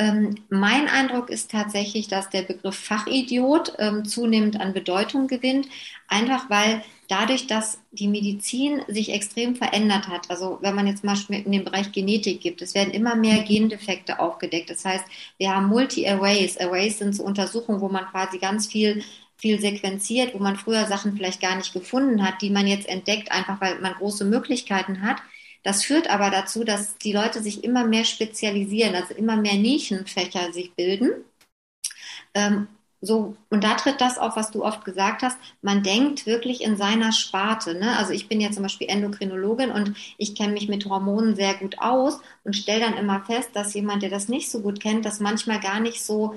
Ähm, 0.00 0.36
mein 0.48 0.88
Eindruck 0.88 1.28
ist 1.28 1.50
tatsächlich, 1.50 2.08
dass 2.08 2.30
der 2.30 2.40
Begriff 2.40 2.74
Fachidiot 2.74 3.74
ähm, 3.78 4.06
zunehmend 4.06 4.58
an 4.58 4.72
Bedeutung 4.72 5.28
gewinnt, 5.28 5.68
einfach 6.08 6.48
weil 6.48 6.82
dadurch, 7.08 7.46
dass 7.46 7.78
die 7.92 8.08
Medizin 8.08 8.80
sich 8.88 9.12
extrem 9.12 9.56
verändert 9.56 10.08
hat, 10.08 10.30
also 10.30 10.56
wenn 10.62 10.74
man 10.74 10.86
jetzt 10.86 11.04
mal 11.04 11.18
in 11.28 11.52
den 11.52 11.64
Bereich 11.64 11.92
Genetik 11.92 12.40
gibt, 12.40 12.62
es 12.62 12.74
werden 12.74 12.94
immer 12.94 13.14
mehr 13.14 13.42
Gendefekte 13.42 14.20
aufgedeckt. 14.20 14.70
Das 14.70 14.86
heißt, 14.86 15.04
wir 15.36 15.54
haben 15.54 15.66
Multi-Arrays. 15.68 16.56
Arrays 16.56 16.98
sind 16.98 17.14
so 17.14 17.22
Untersuchungen, 17.24 17.82
wo 17.82 17.90
man 17.90 18.06
quasi 18.06 18.38
ganz 18.38 18.68
viel 18.68 19.02
viel 19.36 19.60
sequenziert, 19.60 20.34
wo 20.34 20.38
man 20.38 20.56
früher 20.56 20.86
Sachen 20.86 21.16
vielleicht 21.16 21.40
gar 21.40 21.56
nicht 21.56 21.72
gefunden 21.72 22.22
hat, 22.22 22.42
die 22.42 22.50
man 22.50 22.66
jetzt 22.66 22.86
entdeckt, 22.88 23.32
einfach 23.32 23.60
weil 23.60 23.80
man 23.80 23.94
große 23.94 24.24
Möglichkeiten 24.24 25.02
hat. 25.02 25.16
Das 25.62 25.84
führt 25.84 26.08
aber 26.10 26.30
dazu, 26.30 26.64
dass 26.64 26.96
die 26.98 27.12
Leute 27.12 27.42
sich 27.42 27.64
immer 27.64 27.84
mehr 27.86 28.04
spezialisieren, 28.04 28.94
also 28.94 29.14
immer 29.14 29.36
mehr 29.36 29.54
Nischenfächer 29.54 30.52
sich 30.52 30.74
bilden. 30.74 31.12
Ähm, 32.34 32.68
so, 33.02 33.34
und 33.48 33.64
da 33.64 33.74
tritt 33.74 34.00
das 34.00 34.18
auf, 34.18 34.36
was 34.36 34.50
du 34.50 34.62
oft 34.64 34.84
gesagt 34.84 35.22
hast. 35.22 35.38
Man 35.62 35.82
denkt 35.82 36.26
wirklich 36.26 36.62
in 36.62 36.76
seiner 36.76 37.12
Sparte. 37.12 37.74
Ne? 37.74 37.96
Also 37.96 38.12
ich 38.12 38.28
bin 38.28 38.40
ja 38.42 38.50
zum 38.50 38.62
Beispiel 38.62 38.88
Endokrinologin 38.90 39.70
und 39.70 39.96
ich 40.18 40.34
kenne 40.34 40.52
mich 40.52 40.68
mit 40.68 40.84
Hormonen 40.86 41.34
sehr 41.34 41.54
gut 41.54 41.78
aus 41.78 42.20
und 42.44 42.54
stelle 42.56 42.80
dann 42.80 42.94
immer 42.98 43.24
fest, 43.24 43.50
dass 43.54 43.72
jemand, 43.74 44.02
der 44.02 44.10
das 44.10 44.28
nicht 44.28 44.50
so 44.50 44.60
gut 44.60 44.80
kennt, 44.80 45.04
das 45.06 45.18
manchmal 45.20 45.60
gar 45.60 45.80
nicht 45.80 46.04
so 46.04 46.34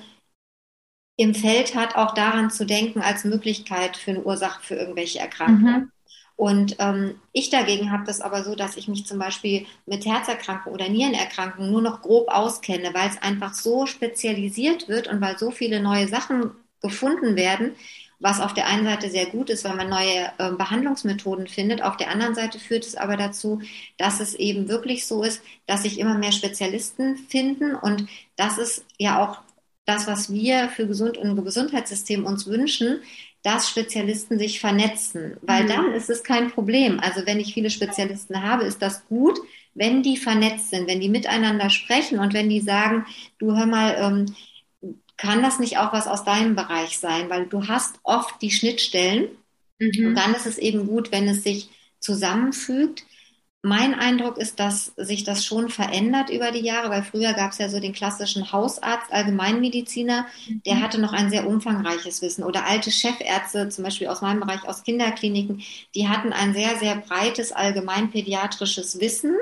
im 1.18 1.34
Feld 1.36 1.74
hat, 1.76 1.96
auch 1.96 2.14
daran 2.14 2.52
zu 2.52 2.66
denken 2.68 3.02
als 3.02 3.24
Möglichkeit 3.24 3.98
für 3.98 4.12
eine 4.12 4.24
Ursache 4.24 4.62
für 4.64 4.76
irgendwelche 4.76 5.18
Erkrankungen. 5.20 5.86
Mhm. 5.86 5.92
Und 6.36 6.76
ähm, 6.80 7.16
ich 7.32 7.50
dagegen 7.50 7.92
habe 7.92 8.06
das 8.06 8.22
aber 8.22 8.44
so, 8.44 8.56
dass 8.56 8.76
ich 8.76 8.88
mich 8.88 9.06
zum 9.06 9.20
Beispiel 9.20 9.66
mit 9.86 10.06
Herzerkrankungen 10.06 10.74
oder 10.74 10.90
Nierenerkrankungen 10.90 11.72
nur 11.72 11.82
noch 11.82 12.02
grob 12.02 12.28
auskenne, 12.30 12.94
weil 12.94 13.10
es 13.10 13.22
einfach 13.22 13.54
so 13.54 13.86
spezialisiert 13.86 14.88
wird 14.88 15.08
und 15.08 15.22
weil 15.22 15.38
so 15.38 15.52
viele 15.52 15.80
neue 15.82 16.08
Sachen 16.08 16.52
gefunden 16.82 17.36
werden, 17.36 17.76
was 18.20 18.40
auf 18.40 18.54
der 18.54 18.68
einen 18.68 18.86
Seite 18.86 19.10
sehr 19.10 19.28
gut 19.28 19.50
ist, 19.50 19.64
weil 19.64 19.76
man 19.76 19.90
neue 19.90 20.32
äh, 20.38 20.52
Behandlungsmethoden 20.52 21.48
findet. 21.48 21.82
Auf 21.82 21.98
der 21.98 22.10
anderen 22.10 22.36
Seite 22.36 22.58
führt 22.58 22.86
es 22.86 22.96
aber 22.96 23.18
dazu, 23.18 23.62
dass 23.98 24.20
es 24.20 24.34
eben 24.34 24.70
wirklich 24.70 25.06
so 25.06 25.24
ist, 25.24 25.42
dass 25.68 25.84
sich 25.84 26.00
immer 26.00 26.18
mehr 26.18 26.32
Spezialisten 26.32 27.18
finden 27.18 27.76
und 27.76 28.08
das 28.38 28.58
ist 28.58 28.86
ja 28.98 29.24
auch 29.24 29.40
das, 29.86 30.08
was 30.08 30.32
wir 30.32 30.70
für 30.70 30.88
gesund 30.88 31.18
und 31.18 31.44
Gesundheitssystem 31.44 32.26
uns 32.26 32.48
wünschen, 32.48 33.02
dass 33.44 33.70
Spezialisten 33.70 34.40
sich 34.40 34.60
vernetzen, 34.60 35.38
weil 35.42 35.66
mhm. 35.66 35.68
dann 35.68 35.94
ist 35.94 36.10
es 36.10 36.24
kein 36.24 36.50
Problem. 36.50 37.00
Also 37.00 37.26
wenn 37.26 37.40
ich 37.40 37.54
viele 37.54 37.70
Spezialisten 37.70 38.42
habe, 38.42 38.64
ist 38.64 38.82
das 38.82 39.06
gut, 39.08 39.38
wenn 39.76 40.02
die 40.02 40.18
vernetzt 40.18 40.70
sind, 40.70 40.88
wenn 40.88 41.02
die 41.02 41.10
miteinander 41.10 41.70
sprechen 41.70 42.20
und 42.20 42.34
wenn 42.34 42.50
die 42.50 42.62
sagen, 42.62 43.06
du 43.40 43.56
hör 43.56 43.66
mal, 43.66 43.96
ähm, 44.00 44.36
kann 45.18 45.44
das 45.44 45.60
nicht 45.60 45.78
auch 45.78 45.94
was 45.94 46.08
aus 46.08 46.24
deinem 46.24 46.56
Bereich 46.56 46.98
sein? 46.98 47.30
Weil 47.30 47.46
du 47.46 47.68
hast 47.68 47.96
oft 48.04 48.42
die 48.42 48.52
Schnittstellen 48.52 49.28
mhm. 49.78 50.08
und 50.08 50.16
dann 50.16 50.34
ist 50.34 50.46
es 50.46 50.58
eben 50.58 50.88
gut, 50.88 51.12
wenn 51.12 51.28
es 51.28 51.44
sich 51.44 51.70
zusammenfügt 52.00 53.04
mein 53.66 53.96
Eindruck 53.96 54.38
ist, 54.38 54.60
dass 54.60 54.88
sich 54.98 55.24
das 55.24 55.46
schon 55.46 55.70
verändert 55.70 56.30
über 56.30 56.52
die 56.52 56.66
Jahre, 56.66 56.90
weil 56.90 57.02
früher 57.02 57.32
gab 57.32 57.54
es 57.54 57.60
ja 57.60 57.70
so 57.70 57.80
den 57.80 57.94
klassischen 57.94 58.52
Hausarzt, 58.52 59.12
Allgemeinmediziner, 59.12 60.26
der 60.66 60.76
mhm. 60.76 60.82
hatte 60.82 61.00
noch 61.00 61.14
ein 61.14 61.30
sehr 61.30 61.48
umfangreiches 61.48 62.22
Wissen. 62.22 62.44
Oder 62.44 62.66
alte 62.68 62.92
Chefärzte, 62.92 63.70
zum 63.70 63.86
Beispiel 63.86 64.08
aus 64.08 64.22
meinem 64.22 64.42
Bereich, 64.42 64.68
aus 64.68 64.84
Kinderkliniken, 64.84 65.64
die 65.96 66.10
hatten 66.10 66.34
ein 66.34 66.54
sehr, 66.54 66.78
sehr 66.78 66.98
breites 66.98 67.54
allgemeinpädiatrisches 67.54 69.00
Wissen. 69.00 69.34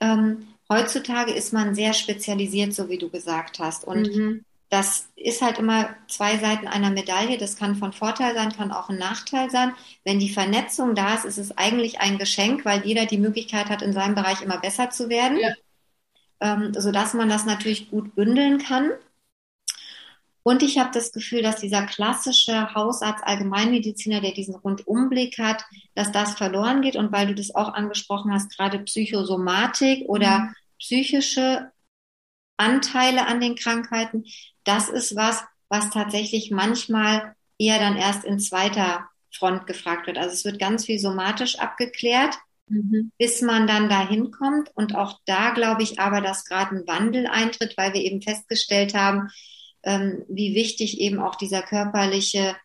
Ähm, 0.00 0.48
heutzutage 0.70 1.32
ist 1.32 1.52
man 1.52 1.74
sehr 1.74 1.92
spezialisiert, 1.92 2.72
so 2.72 2.88
wie 2.88 2.96
du 2.96 3.10
gesagt 3.10 3.58
hast. 3.58 3.84
Und 3.84 4.16
mhm 4.16 4.44
das 4.72 5.06
ist 5.16 5.42
halt 5.42 5.58
immer 5.58 5.94
zwei 6.08 6.38
Seiten 6.38 6.66
einer 6.66 6.88
Medaille. 6.88 7.36
Das 7.36 7.56
kann 7.56 7.76
von 7.76 7.92
Vorteil 7.92 8.34
sein, 8.34 8.56
kann 8.56 8.72
auch 8.72 8.88
ein 8.88 8.96
Nachteil 8.96 9.50
sein. 9.50 9.74
Wenn 10.02 10.18
die 10.18 10.30
Vernetzung 10.30 10.94
da 10.94 11.14
ist, 11.14 11.26
ist 11.26 11.36
es 11.36 11.58
eigentlich 11.58 12.00
ein 12.00 12.16
Geschenk, 12.16 12.64
weil 12.64 12.82
jeder 12.86 13.04
die 13.04 13.18
Möglichkeit 13.18 13.68
hat, 13.68 13.82
in 13.82 13.92
seinem 13.92 14.14
Bereich 14.14 14.40
immer 14.40 14.56
besser 14.56 14.88
zu 14.88 15.10
werden. 15.10 15.38
Ja. 15.38 15.52
ähm, 16.40 16.72
sodass 16.72 17.12
man 17.12 17.28
das 17.28 17.44
natürlich 17.44 17.90
gut 17.90 18.14
bündeln 18.14 18.60
kann. 18.60 18.92
Und 20.42 20.62
ich 20.62 20.78
habe 20.78 20.90
das 20.90 21.12
Gefühl, 21.12 21.42
dass 21.42 21.60
dieser 21.60 21.84
klassische 21.84 22.74
Hausarzt, 22.74 23.24
Allgemeinmediziner, 23.24 24.22
der 24.22 24.32
diesen 24.32 24.54
Rundumblick 24.54 25.36
hat, 25.38 25.66
dass 25.94 26.12
das 26.12 26.32
verloren 26.32 26.80
geht. 26.80 26.96
Und 26.96 27.12
weil 27.12 27.26
du 27.26 27.34
das 27.34 27.54
auch 27.54 27.74
angesprochen 27.74 28.32
hast, 28.32 28.56
gerade 28.56 28.78
Psychosomatik 28.78 30.08
oder 30.08 30.38
mhm. 30.38 30.54
psychische 30.78 31.70
Anteile 32.56 33.26
an 33.26 33.40
den 33.40 33.54
Krankheiten, 33.54 34.24
das 34.64 34.88
ist 34.88 35.16
was, 35.16 35.42
was 35.68 35.90
tatsächlich 35.90 36.50
manchmal 36.50 37.34
eher 37.58 37.78
dann 37.78 37.96
erst 37.96 38.24
in 38.24 38.38
zweiter 38.38 39.08
Front 39.30 39.66
gefragt 39.66 40.06
wird. 40.06 40.18
Also 40.18 40.34
es 40.34 40.44
wird 40.44 40.58
ganz 40.58 40.84
viel 40.84 40.98
somatisch 40.98 41.58
abgeklärt, 41.58 42.36
mhm. 42.68 43.12
bis 43.18 43.40
man 43.40 43.66
dann 43.66 43.88
dahin 43.88 44.30
kommt. 44.30 44.70
Und 44.74 44.94
auch 44.94 45.18
da 45.24 45.50
glaube 45.50 45.82
ich 45.82 45.98
aber, 45.98 46.20
dass 46.20 46.44
gerade 46.44 46.76
ein 46.76 46.86
Wandel 46.86 47.26
eintritt, 47.26 47.76
weil 47.76 47.94
wir 47.94 48.02
eben 48.02 48.20
festgestellt 48.20 48.94
haben, 48.94 49.28
ähm, 49.84 50.24
wie 50.28 50.54
wichtig 50.54 51.00
eben 51.00 51.20
auch 51.20 51.36
dieser 51.36 51.62
körperliche 51.62 52.56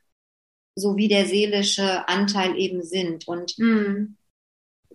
sowie 0.75 1.07
der 1.07 1.25
seelische 1.25 2.07
Anteil 2.07 2.55
eben 2.55 2.83
sind. 2.83 3.27
Und 3.27 3.57
mhm. 3.57 4.17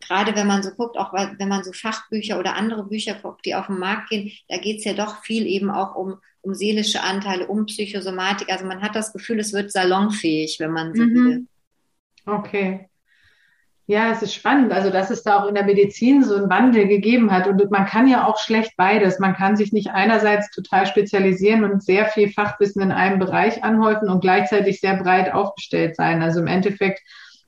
gerade 0.00 0.36
wenn 0.36 0.46
man 0.46 0.62
so 0.62 0.70
guckt, 0.70 0.96
auch 0.96 1.12
wenn 1.12 1.48
man 1.48 1.64
so 1.64 1.72
Fachbücher 1.72 2.38
oder 2.38 2.54
andere 2.54 2.84
Bücher 2.84 3.14
guckt, 3.14 3.44
die 3.44 3.54
auf 3.54 3.66
den 3.66 3.78
Markt 3.78 4.10
gehen, 4.10 4.30
da 4.48 4.58
geht 4.58 4.78
es 4.78 4.84
ja 4.84 4.94
doch 4.94 5.24
viel 5.24 5.46
eben 5.46 5.70
auch 5.70 5.96
um, 5.96 6.18
um 6.42 6.54
seelische 6.54 7.02
Anteile, 7.02 7.46
um 7.46 7.66
Psychosomatik. 7.66 8.50
Also 8.50 8.66
man 8.66 8.82
hat 8.82 8.94
das 8.94 9.12
Gefühl, 9.12 9.40
es 9.40 9.52
wird 9.52 9.72
salonfähig, 9.72 10.58
wenn 10.60 10.72
man 10.72 10.94
so 10.94 11.02
mhm. 11.02 11.14
will. 11.14 11.46
Okay. 12.26 12.88
Ja, 13.86 14.12
es 14.12 14.22
ist 14.22 14.34
spannend, 14.34 14.72
also 14.72 14.90
dass 14.90 15.10
es 15.10 15.22
da 15.22 15.42
auch 15.42 15.48
in 15.48 15.54
der 15.54 15.64
Medizin 15.64 16.22
so 16.22 16.36
einen 16.36 16.48
Wandel 16.48 16.86
gegeben 16.86 17.32
hat. 17.32 17.46
Und 17.46 17.70
man 17.70 17.84
kann 17.84 18.06
ja 18.06 18.26
auch 18.26 18.38
schlecht 18.38 18.72
beides. 18.76 19.18
Man 19.18 19.34
kann 19.34 19.56
sich 19.56 19.72
nicht 19.72 19.90
einerseits 19.90 20.50
total 20.50 20.86
spezialisieren 20.86 21.64
und 21.64 21.82
sehr 21.82 22.06
viel 22.06 22.30
Fachwissen 22.30 22.80
in 22.80 22.92
einem 22.92 23.18
Bereich 23.18 23.64
anhäufen 23.64 24.08
und 24.08 24.20
gleichzeitig 24.20 24.80
sehr 24.80 24.96
breit 24.96 25.32
aufgestellt 25.32 25.96
sein. 25.96 26.22
Also 26.22 26.40
im 26.40 26.46
Endeffekt, 26.46 27.00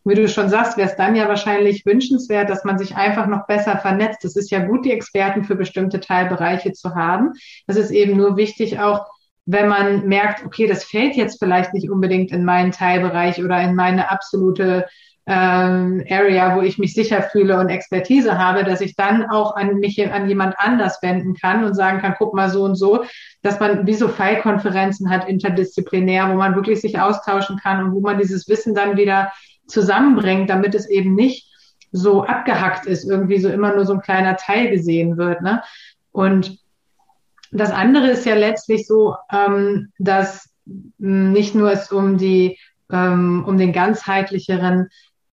wie 0.04 0.14
du 0.14 0.28
schon 0.28 0.49
sagst, 0.49 0.76
wäre 0.76 0.88
es 0.88 0.96
dann 0.96 1.16
ja 1.16 1.28
wahrscheinlich 1.28 1.87
wünschenswert, 1.87 2.50
dass 2.50 2.64
man 2.64 2.78
sich 2.78 2.94
einfach 2.96 3.26
noch 3.26 3.46
besser 3.46 3.78
vernetzt. 3.78 4.25
Es 4.25 4.37
ist 4.37 4.50
ja 4.50 4.61
gut, 4.61 4.84
die 4.84 4.92
Experten 4.92 5.44
für 5.44 5.56
bestimmte 5.56 6.00
Teilbereiche 6.00 6.73
zu 6.73 6.94
haben. 6.94 7.32
Das 7.66 7.76
ist 7.76 7.90
eben 7.90 8.16
nur 8.16 8.37
wichtig 8.37 8.78
auch, 8.80 9.06
wenn 9.46 9.68
man 9.68 10.06
merkt, 10.06 10.44
okay, 10.44 10.66
das 10.66 10.84
fällt 10.84 11.16
jetzt 11.16 11.38
vielleicht 11.38 11.75
nicht 11.75 11.90
unbedingt 11.90 12.32
in 12.32 12.44
meinen 12.44 12.73
Teilbereich 12.73 13.42
oder 13.42 13.61
in 13.61 13.75
meine 13.75 14.11
absolute 14.11 14.87
ähm, 15.26 16.04
Area, 16.11 16.54
wo 16.54 16.61
ich 16.61 16.78
mich 16.78 16.92
sicher 16.92 17.23
fühle 17.23 17.58
und 17.58 17.70
Expertise 17.70 18.38
habe, 18.38 18.62
dass 18.64 18.82
ich 18.82 18.94
dann 18.94 19.25
auch 19.30 19.56
an 19.56 19.78
mich 19.78 20.02
an 20.11 20.28
jemand 20.28 20.54
anders 20.58 20.99
wenden 21.02 21.34
kann 21.34 21.64
und 21.64 21.75
sagen 21.75 22.00
kann, 22.00 22.14
guck 22.18 22.34
mal 22.34 22.50
so 22.50 22.62
und 22.62 22.75
so, 22.75 23.04
dass 23.42 23.58
man 23.58 23.87
wie 23.87 23.94
so 23.94 24.08
Fallkonferenzen 24.08 25.08
hat 25.08 25.28
interdisziplinär, 25.28 26.30
wo 26.30 26.34
man 26.34 26.54
wirklich 26.54 26.80
sich 26.80 27.00
austauschen 27.00 27.58
kann 27.58 27.82
und 27.82 27.92
wo 27.94 28.00
man 28.00 28.18
dieses 28.18 28.49
Wissen 28.49 28.75
dann 28.75 28.99
wieder 28.99 29.32
zusammenbringt, 29.66 30.50
damit 30.50 30.75
es 30.75 30.88
eben 30.88 31.14
nicht 31.14 31.50
so 31.92 32.25
abgehackt 32.25 32.87
ist, 32.87 33.09
irgendwie 33.09 33.38
so 33.38 33.49
immer 33.49 33.75
nur 33.75 33.87
so 33.87 33.94
ein 33.94 34.00
kleiner 34.00 34.37
Teil 34.37 34.71
gesehen 34.71 35.16
wird. 35.16 35.42
Ne? 35.42 35.62
Und 36.11 36.59
das 37.52 37.71
andere 37.71 38.09
ist 38.09 38.26
ja 38.26 38.35
letztlich 38.35 38.87
so, 38.87 39.14
ähm, 39.33 39.92
dass 39.99 40.50
nicht 40.99 41.54
nur 41.54 41.71
es 41.71 41.92
um 41.92 42.18
die 42.18 42.59
ähm, 42.90 43.44
um 43.47 43.59
den 43.59 43.73
ganzheitlicheren 43.73 44.88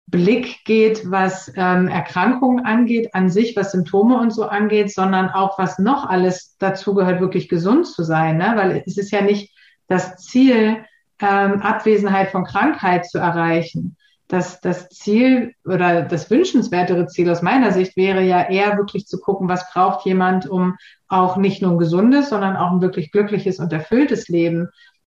Blick 0.07 0.63
geht, 0.63 1.11
was 1.11 1.51
ähm, 1.55 1.89
Erkrankungen 1.89 2.65
angeht, 2.65 3.13
an 3.13 3.29
sich, 3.29 3.55
was 3.57 3.73
Symptome 3.73 4.17
und 4.17 4.31
so 4.31 4.45
angeht, 4.45 4.93
sondern 4.93 5.29
auch, 5.29 5.59
was 5.59 5.79
noch 5.79 6.07
alles 6.07 6.55
dazu 6.59 6.93
gehört, 6.93 7.19
wirklich 7.19 7.49
gesund 7.49 7.85
zu 7.87 8.03
sein. 8.03 8.37
Ne? 8.37 8.53
Weil 8.55 8.83
es 8.85 8.97
ist 8.97 9.11
ja 9.11 9.21
nicht 9.21 9.53
das 9.87 10.15
Ziel, 10.17 10.77
ähm, 11.19 11.61
Abwesenheit 11.61 12.29
von 12.29 12.45
Krankheit 12.45 13.05
zu 13.05 13.17
erreichen. 13.17 13.97
Das, 14.27 14.59
das 14.59 14.89
Ziel 14.89 15.53
oder 15.63 16.01
das 16.01 16.29
wünschenswertere 16.29 17.07
Ziel 17.07 17.29
aus 17.29 17.41
meiner 17.41 17.71
Sicht 17.71 17.95
wäre 17.95 18.21
ja 18.21 18.49
eher 18.49 18.77
wirklich 18.77 19.07
zu 19.07 19.19
gucken, 19.19 19.47
was 19.47 19.71
braucht 19.71 20.05
jemand, 20.05 20.49
um 20.49 20.75
auch 21.07 21.37
nicht 21.37 21.61
nur 21.61 21.71
ein 21.71 21.77
gesundes, 21.77 22.29
sondern 22.29 22.57
auch 22.57 22.71
ein 22.71 22.81
wirklich 22.81 23.11
glückliches 23.11 23.59
und 23.59 23.71
erfülltes 23.71 24.27
Leben 24.27 24.67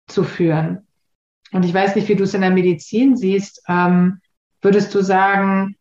zu 0.07 0.23
führen. 0.23 0.87
Und 1.53 1.65
ich 1.65 1.73
weiß 1.73 1.97
nicht, 1.97 2.09
wie 2.09 2.17
du 2.17 2.25
es 2.25 2.35
in 2.35 2.43
der 2.43 2.51
Medizin 2.51 3.17
siehst. 3.17 3.63
Ähm, 3.69 4.21
Würdest 4.67 4.93
du 4.97 5.01
sagen, 5.01 5.77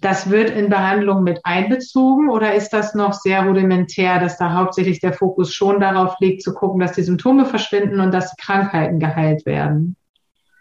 das 0.00 0.30
wird 0.30 0.48
in 0.48 0.70
Behandlung 0.70 1.22
mit 1.22 1.40
einbezogen 1.44 2.30
oder 2.30 2.54
ist 2.54 2.70
das 2.70 2.94
noch 2.94 3.12
sehr 3.12 3.44
rudimentär, 3.44 4.18
dass 4.20 4.38
da 4.38 4.54
hauptsächlich 4.54 5.00
der 5.00 5.12
Fokus 5.12 5.52
schon 5.52 5.80
darauf 5.80 6.16
liegt, 6.18 6.42
zu 6.42 6.54
gucken, 6.54 6.80
dass 6.80 6.92
die 6.92 7.02
Symptome 7.02 7.44
verschwinden 7.44 8.00
und 8.00 8.12
dass 8.12 8.34
Krankheiten 8.36 8.98
geheilt 8.98 9.44
werden? 9.44 9.96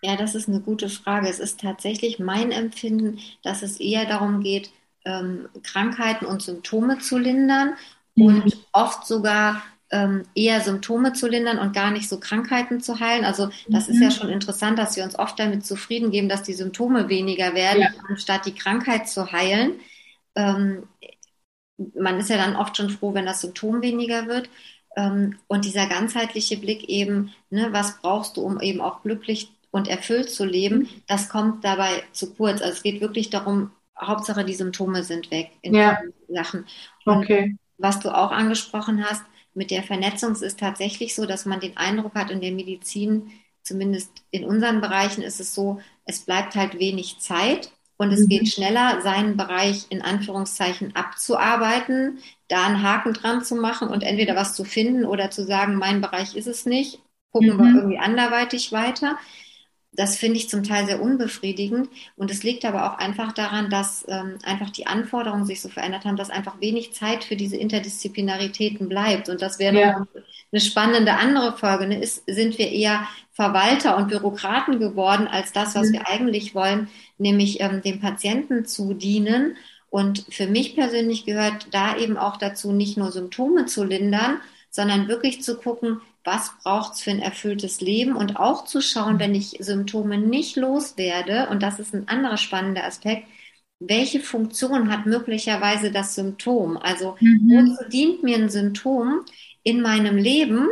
Ja, 0.02 0.16
das 0.16 0.34
ist 0.36 0.50
eine 0.50 0.62
gute 0.62 0.90
Frage. 0.90 1.30
Es 1.30 1.40
ist 1.40 1.62
tatsächlich 1.62 2.20
mein 2.20 2.52
Empfinden, 2.52 3.20
dass 3.44 3.62
es 3.62 3.80
eher 3.80 4.06
darum 4.06 4.42
geht, 4.42 4.72
ähm, 5.06 5.48
Krankheiten 5.64 6.26
und 6.26 6.42
Symptome 6.42 7.00
zu 7.00 7.18
lindern 7.18 7.76
mhm. 8.16 8.26
und 8.26 8.58
oft 8.72 9.06
sogar 9.06 9.62
ähm, 9.92 10.24
eher 10.36 10.62
Symptome 10.62 11.14
zu 11.14 11.28
lindern 11.28 11.60
und 11.60 11.74
gar 11.74 11.92
nicht 11.92 12.10
so 12.10 12.20
Krankheiten 12.20 12.82
zu 12.82 13.00
heilen. 13.00 13.26
Also 13.26 13.50
das 13.68 13.88
mhm. 13.88 13.94
ist 13.94 14.02
ja 14.02 14.08
mhm. 14.08 14.12
schon 14.12 14.30
interessant, 14.30 14.80
dass 14.80 14.96
wir 14.96 15.04
uns 15.04 15.20
oft 15.20 15.38
damit 15.38 15.66
zufrieden 15.66 16.12
geben, 16.12 16.30
dass 16.30 16.44
die 16.44 16.54
Symptome 16.54 17.10
weniger 17.10 17.54
werden, 17.54 17.82
ja. 17.82 17.90
anstatt 18.10 18.46
die 18.46 18.56
Krankheit 18.56 19.08
zu 19.08 19.32
heilen. 19.32 19.80
Ähm, 20.36 20.84
man 21.96 22.20
ist 22.20 22.30
ja 22.30 22.38
dann 22.38 22.56
oft 22.56 22.78
schon 22.78 22.90
froh, 22.90 23.14
wenn 23.14 23.26
das 23.26 23.42
Symptom 23.42 23.82
weniger 23.82 24.28
wird. 24.28 24.50
Ähm, 24.96 25.38
und 25.48 25.66
dieser 25.66 25.88
ganzheitliche 25.88 26.58
Blick 26.58 26.90
eben, 26.90 27.34
ne, 27.50 27.70
was 27.72 28.00
brauchst 28.02 28.38
du, 28.38 28.42
um 28.42 28.60
eben 28.62 28.82
auch 28.82 29.04
glücklich 29.04 29.52
und 29.72 29.88
erfüllt 29.88 30.30
zu 30.30 30.46
leben, 30.46 30.80
mhm. 30.80 30.90
das 31.08 31.30
kommt 31.30 31.64
dabei 31.64 32.04
zu 32.12 32.34
kurz. 32.34 32.62
Also 32.62 32.74
es 32.74 32.84
geht 32.84 33.02
wirklich 33.02 33.30
darum, 33.30 33.72
Hauptsache 34.00 34.44
die 34.44 34.54
Symptome 34.54 35.04
sind 35.04 35.32
weg 35.32 35.52
in 35.62 35.74
ja. 35.74 35.98
Sachen. 36.28 36.66
Und 37.06 37.24
okay. 37.24 37.56
was 37.78 38.00
du 38.00 38.10
auch 38.10 38.32
angesprochen 38.32 39.04
hast, 39.04 39.24
mit 39.54 39.72
der 39.72 39.84
Vernetzung 39.84 40.32
es 40.32 40.42
ist 40.42 40.60
tatsächlich 40.60 41.16
so, 41.16 41.26
dass 41.26 41.46
man 41.46 41.60
den 41.60 41.78
Eindruck 41.78 42.16
hat, 42.16 42.32
in 42.32 42.42
der 42.42 42.52
Medizin, 42.52 43.32
zumindest 43.64 44.12
in 44.32 44.46
unseren 44.46 44.82
Bereichen, 44.82 45.22
ist 45.22 45.40
es 45.40 45.54
so, 45.54 45.82
es 46.06 46.22
bleibt 46.22 46.56
halt 46.56 46.80
wenig 46.80 47.20
Zeit 47.20 47.72
und 47.98 48.12
es 48.12 48.22
mhm. 48.22 48.28
geht 48.30 48.48
schneller, 48.48 49.02
seinen 49.02 49.38
Bereich 49.38 49.86
in 49.90 50.02
Anführungszeichen 50.02 50.96
abzuarbeiten, 50.96 52.20
da 52.48 52.66
einen 52.66 52.82
Haken 52.82 53.14
dran 53.14 53.44
zu 53.44 53.56
machen 53.56 53.90
und 53.90 54.04
entweder 54.04 54.36
was 54.36 54.56
zu 54.56 54.64
finden 54.64 55.06
oder 55.06 55.32
zu 55.32 55.46
sagen, 55.46 55.76
mein 55.76 56.02
Bereich 56.02 56.36
ist 56.36 56.48
es 56.48 56.66
nicht, 56.66 57.00
gucken 57.32 57.58
mhm. 57.58 57.60
wir 57.60 57.76
irgendwie 57.76 58.00
anderweitig 58.00 58.72
weiter 58.72 59.18
das 59.94 60.16
finde 60.16 60.38
ich 60.38 60.50
zum 60.50 60.64
Teil 60.64 60.86
sehr 60.86 61.02
unbefriedigend. 61.02 61.90
Und 62.16 62.32
es 62.32 62.44
liegt 62.44 62.64
aber 62.64 62.86
auch 62.92 62.98
einfach 62.98 63.34
daran, 63.34 63.70
dass 63.70 64.06
ähm, 64.08 64.38
einfach 64.44 64.70
die 64.70 64.88
Anforderungen 64.88 65.46
sich 65.46 65.62
so 65.62 65.68
verändert 65.68 66.06
haben, 66.06 66.16
dass 66.16 66.30
einfach 66.30 66.62
wenig 66.62 66.94
Zeit 66.94 67.26
für 67.26 67.36
diese 67.36 67.58
Interdisziplinaritäten 67.58 68.88
bleibt. 68.88 69.28
Und 69.28 69.42
das 69.42 69.60
wäre 69.60 69.80
ja. 69.80 70.08
eine 70.52 70.62
spannende 70.62 71.14
andere 71.16 71.58
Folge. 71.58 71.88
Ne? 71.88 72.02
Ist, 72.02 72.24
sind 72.26 72.58
wir 72.58 72.72
eher 72.72 73.06
Verwalter 73.32 73.98
und 73.98 74.08
Bürokraten 74.08 74.80
geworden 74.80 75.28
als 75.28 75.52
das, 75.52 75.76
was 75.76 75.90
mhm. 75.90 75.94
wir 75.94 76.08
eigentlich 76.08 76.56
wollen, 76.56 76.88
nämlich 77.18 77.60
ähm, 77.60 77.82
dem 77.82 78.00
Patienten 78.00 78.66
zu 78.66 78.94
dienen. 78.94 79.58
Und 79.90 80.26
für 80.30 80.48
mich 80.48 80.76
persönlich 80.76 81.26
gehört 81.26 81.68
da 81.72 81.98
eben 81.98 82.16
auch 82.16 82.38
dazu, 82.38 82.72
nicht 82.72 82.98
nur 82.98 83.12
Symptome 83.12 83.66
zu 83.66 83.84
lindern, 83.84 84.40
sondern 84.70 85.10
wirklich 85.10 85.44
zu 85.44 85.58
gucken, 85.58 86.00
was 86.24 86.52
braucht 86.62 86.94
es 86.94 87.02
für 87.02 87.12
ein 87.12 87.22
erfülltes 87.22 87.82
Leben 87.82 88.16
und 88.16 88.38
auch 88.38 88.66
zu 88.66 88.82
schauen, 88.82 89.20
wenn 89.20 89.34
ich 89.34 89.58
Symptome 89.60 90.18
nicht 90.18 90.56
loswerde, 90.56 91.50
und 91.50 91.64
das 91.64 91.80
ist 91.80 91.94
ein 91.94 92.08
anderer 92.08 92.38
spannender 92.38 92.86
Aspekt, 92.86 93.28
welche 93.80 94.20
Funktion 94.20 94.92
hat 94.92 95.08
möglicherweise 95.08 95.92
das 95.92 96.14
Symptom? 96.14 96.78
Also 96.78 97.18
mhm. 97.20 97.50
wozu 97.50 97.90
dient 97.90 98.24
mir 98.24 98.38
ein 98.38 98.50
Symptom 98.50 99.26
in 99.64 99.82
meinem 99.82 100.18
Leben, 100.18 100.68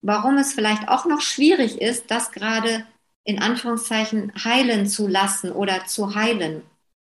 warum 0.00 0.38
es 0.38 0.54
vielleicht 0.54 0.88
auch 0.88 1.04
noch 1.04 1.20
schwierig 1.20 1.80
ist, 1.80 2.10
das 2.10 2.32
gerade 2.32 2.86
in 3.24 3.40
Anführungszeichen 3.40 4.32
heilen 4.42 4.86
zu 4.86 5.06
lassen 5.06 5.52
oder 5.52 5.84
zu 5.86 6.14
heilen. 6.14 6.62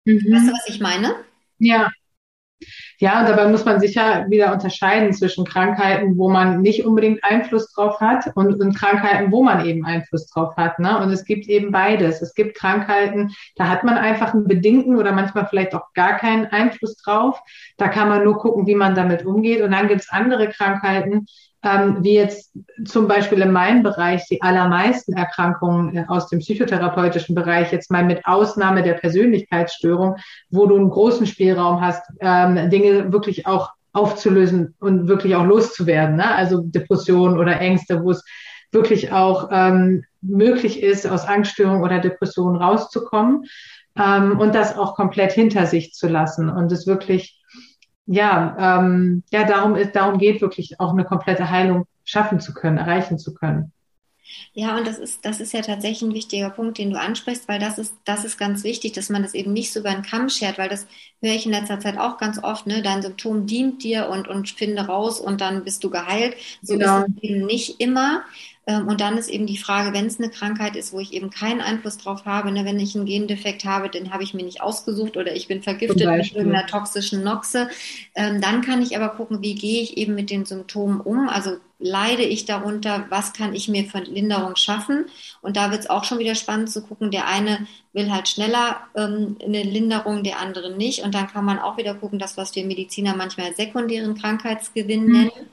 Mhm. 0.05 0.33
Weißt 0.33 0.47
du, 0.47 0.53
was 0.53 0.69
ich 0.69 0.79
meine? 0.79 1.15
Ja, 1.59 1.91
ja, 2.99 3.19
und 3.19 3.29
dabei 3.29 3.47
muss 3.47 3.65
man 3.65 3.79
sicher 3.79 4.25
wieder 4.29 4.53
unterscheiden 4.53 5.13
zwischen 5.13 5.45
Krankheiten, 5.45 6.17
wo 6.17 6.29
man 6.29 6.61
nicht 6.61 6.85
unbedingt 6.85 7.23
Einfluss 7.23 7.71
drauf 7.73 7.99
hat 7.99 8.31
und, 8.35 8.59
und 8.59 8.73
Krankheiten, 8.73 9.31
wo 9.31 9.43
man 9.43 9.65
eben 9.65 9.85
Einfluss 9.85 10.27
drauf 10.27 10.55
hat. 10.55 10.79
Ne? 10.79 10.97
Und 10.99 11.11
es 11.11 11.25
gibt 11.25 11.47
eben 11.47 11.71
beides. 11.71 12.21
Es 12.21 12.33
gibt 12.33 12.57
Krankheiten, 12.57 13.33
da 13.55 13.67
hat 13.67 13.83
man 13.83 13.97
einfach 13.97 14.33
einen 14.33 14.47
bedingten 14.47 14.95
oder 14.95 15.11
manchmal 15.11 15.47
vielleicht 15.47 15.75
auch 15.75 15.93
gar 15.93 16.17
keinen 16.17 16.45
Einfluss 16.47 16.95
drauf. 16.97 17.39
Da 17.77 17.89
kann 17.89 18.07
man 18.09 18.23
nur 18.23 18.37
gucken, 18.37 18.65
wie 18.65 18.75
man 18.75 18.95
damit 18.95 19.25
umgeht. 19.25 19.61
Und 19.61 19.71
dann 19.71 19.87
gibt 19.87 20.01
es 20.01 20.09
andere 20.09 20.49
Krankheiten, 20.49 21.25
ähm, 21.65 21.97
wie 22.01 22.13
jetzt 22.13 22.53
zum 22.85 23.07
Beispiel 23.07 23.41
in 23.41 23.51
meinem 23.51 23.81
Bereich 23.81 24.25
die 24.29 24.41
allermeisten 24.41 25.13
Erkrankungen 25.13 25.97
äh, 25.97 26.05
aus 26.07 26.29
dem 26.29 26.39
psychotherapeutischen 26.39 27.33
Bereich, 27.33 27.71
jetzt 27.71 27.89
mal 27.89 28.05
mit 28.05 28.25
Ausnahme 28.25 28.83
der 28.83 28.93
Persönlichkeitsstörung, 28.93 30.17
wo 30.51 30.67
du 30.67 30.75
einen 30.75 30.89
großen 30.89 31.25
Spielraum 31.25 31.81
hast, 31.81 32.03
ähm, 32.19 32.69
Dinge 32.69 33.11
wirklich 33.11 33.47
auch 33.47 33.71
aufzulösen 33.93 34.75
und 34.79 35.07
wirklich 35.07 35.35
auch 35.35 35.45
loszuwerden. 35.45 36.17
Ne? 36.17 36.35
Also 36.35 36.61
Depressionen 36.61 37.39
oder 37.39 37.59
Ängste, 37.59 38.03
wo 38.03 38.11
es 38.11 38.23
wirklich 38.71 39.11
auch 39.11 39.49
ähm, 39.51 40.03
möglich 40.21 40.83
ist, 40.83 41.07
aus 41.07 41.25
Angststörungen 41.25 41.81
oder 41.81 41.99
Depressionen 41.99 42.61
rauszukommen 42.61 43.45
ähm, 43.97 44.39
und 44.39 44.53
das 44.53 44.77
auch 44.77 44.95
komplett 44.95 45.31
hinter 45.31 45.65
sich 45.65 45.93
zu 45.93 46.07
lassen 46.07 46.49
und 46.49 46.71
es 46.71 46.85
wirklich 46.85 47.41
ja, 48.07 48.79
ähm, 48.79 49.23
ja, 49.31 49.45
darum 49.45 49.75
ist, 49.75 49.95
darum 49.95 50.19
geht 50.19 50.41
wirklich 50.41 50.79
auch 50.79 50.91
eine 50.91 51.05
komplette 51.05 51.49
Heilung 51.49 51.85
schaffen 52.03 52.39
zu 52.39 52.53
können, 52.53 52.77
erreichen 52.77 53.17
zu 53.17 53.33
können. 53.33 53.71
Ja, 54.53 54.77
und 54.77 54.87
das 54.87 54.97
ist, 54.97 55.23
das 55.25 55.39
ist 55.39 55.53
ja 55.53 55.61
tatsächlich 55.61 56.01
ein 56.01 56.13
wichtiger 56.13 56.49
Punkt, 56.49 56.77
den 56.77 56.91
du 56.91 56.99
ansprichst, 56.99 57.47
weil 57.47 57.59
das 57.59 57.77
ist, 57.77 57.93
das 58.05 58.25
ist 58.25 58.37
ganz 58.37 58.63
wichtig, 58.63 58.93
dass 58.93 59.09
man 59.09 59.21
das 59.21 59.33
eben 59.33 59.53
nicht 59.53 59.71
so 59.71 59.81
über 59.81 59.91
den 59.91 60.01
Kamm 60.01 60.29
schert, 60.29 60.57
weil 60.57 60.69
das 60.69 60.87
höre 61.21 61.33
ich 61.33 61.45
in 61.45 61.51
letzter 61.51 61.79
Zeit 61.79 61.97
auch 61.97 62.17
ganz 62.17 62.41
oft, 62.43 62.65
ne, 62.65 62.81
dein 62.81 63.01
Symptom 63.01 63.45
dient 63.45 63.83
dir 63.83 64.09
und, 64.09 64.27
und 64.27 64.49
finde 64.49 64.87
raus 64.87 65.19
und 65.19 65.41
dann 65.41 65.63
bist 65.63 65.83
du 65.83 65.89
geheilt. 65.89 66.35
So 66.61 66.77
genau. 66.77 67.01
ist 67.01 67.09
es 67.17 67.23
eben 67.23 67.45
nicht 67.45 67.79
immer. 67.79 68.23
Ähm, 68.67 68.87
und 68.87 69.01
dann 69.01 69.17
ist 69.17 69.29
eben 69.29 69.45
die 69.45 69.57
Frage, 69.57 69.93
wenn 69.93 70.07
es 70.07 70.19
eine 70.19 70.29
Krankheit 70.29 70.75
ist, 70.75 70.91
wo 70.91 70.99
ich 70.99 71.13
eben 71.13 71.29
keinen 71.29 71.61
Einfluss 71.61 71.97
drauf 71.97 72.25
habe, 72.25 72.51
ne, 72.51 72.65
wenn 72.65 72.79
ich 72.79 72.95
einen 72.95 73.05
Gendefekt 73.05 73.63
habe, 73.65 73.89
den 73.89 74.11
habe 74.11 74.23
ich 74.23 74.33
mir 74.33 74.43
nicht 74.43 74.61
ausgesucht 74.61 75.17
oder 75.17 75.35
ich 75.35 75.47
bin 75.47 75.61
vergiftet 75.61 76.07
mit 76.07 76.35
irgendeiner 76.35 76.65
toxischen 76.65 77.23
Noxe, 77.23 77.69
ähm, 78.15 78.41
dann 78.41 78.61
kann 78.61 78.81
ich 78.81 78.95
aber 78.97 79.09
gucken, 79.09 79.41
wie 79.41 79.55
gehe 79.55 79.81
ich 79.81 79.97
eben 79.97 80.15
mit 80.15 80.29
den 80.29 80.45
Symptomen 80.45 80.99
um. 80.99 81.29
Also 81.29 81.57
leide 81.77 82.23
ich 82.23 82.45
darunter, 82.45 83.05
was 83.09 83.33
kann 83.33 83.53
ich 83.53 83.67
mir 83.67 83.85
für 83.85 83.99
Linderung 83.99 84.55
schaffen? 84.55 85.05
Und 85.41 85.57
da 85.57 85.71
wird 85.71 85.81
es 85.81 85.89
auch 85.89 86.03
schon 86.03 86.19
wieder 86.19 86.35
spannend 86.35 86.71
zu 86.71 86.81
gucken, 86.81 87.11
der 87.11 87.27
eine 87.27 87.67
will 87.93 88.11
halt 88.11 88.27
schneller 88.27 88.81
ähm, 88.95 89.37
eine 89.43 89.63
Linderung, 89.63 90.23
der 90.23 90.39
andere 90.39 90.75
nicht. 90.75 91.03
Und 91.03 91.13
dann 91.13 91.27
kann 91.27 91.45
man 91.45 91.59
auch 91.59 91.77
wieder 91.77 91.93
gucken, 91.93 92.17
das, 92.17 92.37
was 92.37 92.55
wir 92.55 92.65
Mediziner 92.65 93.15
manchmal 93.15 93.53
sekundären 93.55 94.15
Krankheitsgewinn 94.15 95.05
mhm. 95.05 95.11
nennen. 95.11 95.49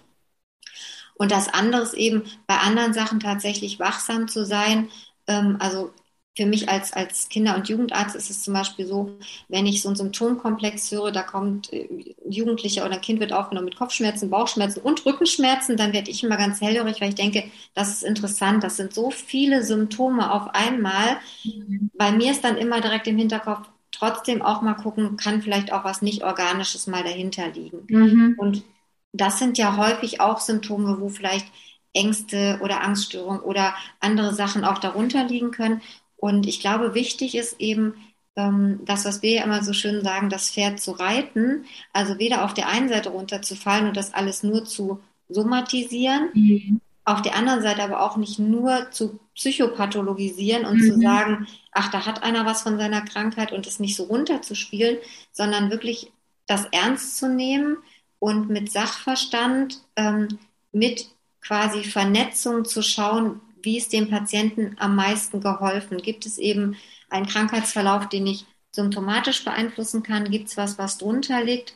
Und 1.15 1.31
das 1.31 1.53
andere 1.53 1.83
ist 1.83 1.95
eben 1.95 2.25
bei 2.47 2.57
anderen 2.59 2.95
Sachen 2.95 3.21
tatsächlich 3.21 3.79
wachsam 3.79 4.29
zu 4.29 4.45
sein. 4.45 4.89
Ähm, 5.27 5.57
also 5.61 5.93
für 6.35 6.47
mich 6.47 6.69
als, 6.69 6.93
als 6.95 7.29
Kinder- 7.29 7.55
und 7.57 7.69
Jugendarzt 7.69 8.17
ist 8.17 8.31
es 8.31 8.43
zum 8.43 8.55
Beispiel 8.55 8.87
so, 8.87 9.11
wenn 9.49 9.67
ich 9.67 9.83
so 9.83 9.89
einen 9.89 9.97
Symptomkomplex 9.97 10.91
höre, 10.91 11.13
da 11.13 11.23
kommt 11.23 11.71
äh, 11.73 11.87
ein 12.25 12.33
Jugendlicher 12.33 12.87
oder 12.87 12.95
ein 12.95 13.01
Kind 13.03 13.21
wird 13.21 13.33
aufgenommen 13.35 13.67
mit 13.67 13.77
Kopfschmerzen, 13.77 14.31
Bauchschmerzen 14.31 14.81
und 14.81 15.05
Rückenschmerzen, 15.05 15.77
dann 15.77 15.93
werde 15.93 16.11
ich 16.11 16.25
immer 16.25 16.39
ganz 16.39 16.61
hellhörig, 16.61 17.01
weil 17.01 17.11
ich 17.11 17.15
denke, 17.17 17.45
das 17.75 17.91
ist 17.91 18.03
interessant, 18.03 18.65
das 18.65 18.77
sind 18.79 18.95
so 18.95 19.11
viele 19.11 19.63
Symptome 19.63 20.33
auf 20.33 20.55
einmal. 20.55 21.19
Mhm. 21.45 21.91
Bei 21.99 22.13
mir 22.13 22.31
ist 22.31 22.45
dann 22.45 22.57
immer 22.57 22.81
direkt 22.81 23.07
im 23.07 23.19
Hinterkopf, 23.19 23.69
trotzdem 23.91 24.41
auch 24.41 24.63
mal 24.63 24.75
gucken, 24.75 25.19
kann 25.19 25.43
vielleicht 25.43 25.71
auch 25.71 25.85
was 25.85 26.01
nicht 26.01 26.25
Organisches 26.25 26.87
mal 26.87 27.05
dahinter 27.05 27.49
liegen. 27.49 27.85
Mhm. 27.89 28.35
Und 28.39 28.65
das 29.13 29.39
sind 29.39 29.59
ja 29.59 29.77
häufig 29.77 30.21
auch 30.21 30.41
Symptome, 30.41 31.01
wo 31.01 31.09
vielleicht 31.09 31.47
Ängste 31.93 32.59
oder 32.63 32.83
Angststörungen 32.83 33.43
oder 33.43 33.75
andere 34.01 34.35
Sachen 34.35 34.65
auch 34.65 34.79
darunter 34.79 35.25
liegen 35.25 35.51
können. 35.51 35.83
Und 36.17 36.47
ich 36.47 36.61
glaube, 36.61 36.95
wichtig 36.95 37.35
ist 37.35 37.61
eben, 37.61 37.95
ähm, 38.37 38.81
das, 38.85 39.05
was 39.05 39.23
wir 39.23 39.33
ja 39.33 39.45
immer 39.45 39.63
so 39.63 39.73
schön 39.73 40.03
sagen, 40.03 40.31
das 40.31 40.51
Pferd 40.51 40.81
zu 40.81 40.93
reiten, 40.93 41.67
also 41.93 42.19
weder 42.19 42.45
auf 42.45 42.55
der 42.55 42.69
einen 42.69 42.89
Seite 42.89 43.11
runterzufallen 43.11 43.89
und 43.89 43.97
das 43.97 44.15
alles 44.15 44.43
nur 44.43 44.65
zu 44.65 45.01
somatisieren, 45.29 46.31
mhm. 46.33 46.81
auf 47.05 47.21
der 47.21 47.35
anderen 47.35 47.63
Seite 47.63 47.83
aber 47.83 48.01
auch 48.01 48.17
nicht 48.17 48.39
nur 48.39 48.91
zu 48.91 49.21
psychopathologisieren 49.35 50.65
und 50.65 50.79
mhm. 50.79 50.93
zu 50.93 51.01
sagen, 51.01 51.47
ach, 51.73 51.91
da 51.91 52.07
hat 52.07 52.23
einer 52.23 52.47
was 52.47 52.63
von 52.63 52.79
seiner 52.79 53.03
Krankheit 53.03 53.53
und 53.53 53.67
es 53.67 53.81
nicht 53.81 53.97
so 53.97 54.05
runterzuspielen, 54.05 54.97
sondern 55.33 55.71
wirklich 55.71 56.11
das 56.47 56.67
ernst 56.73 57.19
zu 57.19 57.29
nehmen 57.29 57.79
und 58.23 58.49
mit 58.49 58.71
Sachverstand, 58.71 59.83
ähm, 59.97 60.39
mit 60.71 61.09
quasi 61.41 61.83
Vernetzung 61.83 62.65
zu 62.65 62.81
schauen, 62.81 63.41
wie 63.63 63.79
ist 63.79 63.93
dem 63.93 64.09
Patienten 64.09 64.77
am 64.79 64.95
meisten 64.95 65.41
geholfen? 65.41 65.99
Gibt 65.99 66.25
es 66.25 66.39
eben 66.39 66.77
einen 67.11 67.27
Krankheitsverlauf, 67.27 68.09
den 68.09 68.29
ich 68.29 68.47
symptomatisch 68.71 69.45
beeinflussen 69.45 70.05
kann? 70.05 70.31
Gibt 70.31 70.47
es 70.47 70.57
was, 70.57 70.79
was 70.79 70.99
drunter 70.99 71.43
liegt? 71.43 71.75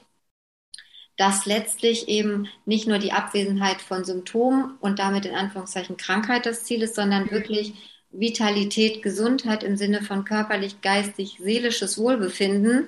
Dass 1.16 1.46
letztlich 1.46 2.06
eben 2.06 2.46
nicht 2.64 2.86
nur 2.86 2.98
die 2.98 3.10
Abwesenheit 3.10 3.80
von 3.80 4.04
Symptomen 4.04 4.76
und 4.80 5.00
damit 5.00 5.26
in 5.26 5.34
Anführungszeichen 5.34 5.96
Krankheit 5.96 6.46
das 6.46 6.62
Ziel 6.62 6.80
ist, 6.82 6.94
sondern 6.94 7.28
wirklich 7.32 7.74
Vitalität, 8.12 9.02
Gesundheit 9.02 9.64
im 9.64 9.76
Sinne 9.76 10.00
von 10.00 10.24
körperlich, 10.24 10.80
geistig, 10.80 11.38
seelisches 11.42 11.98
Wohlbefinden 11.98 12.86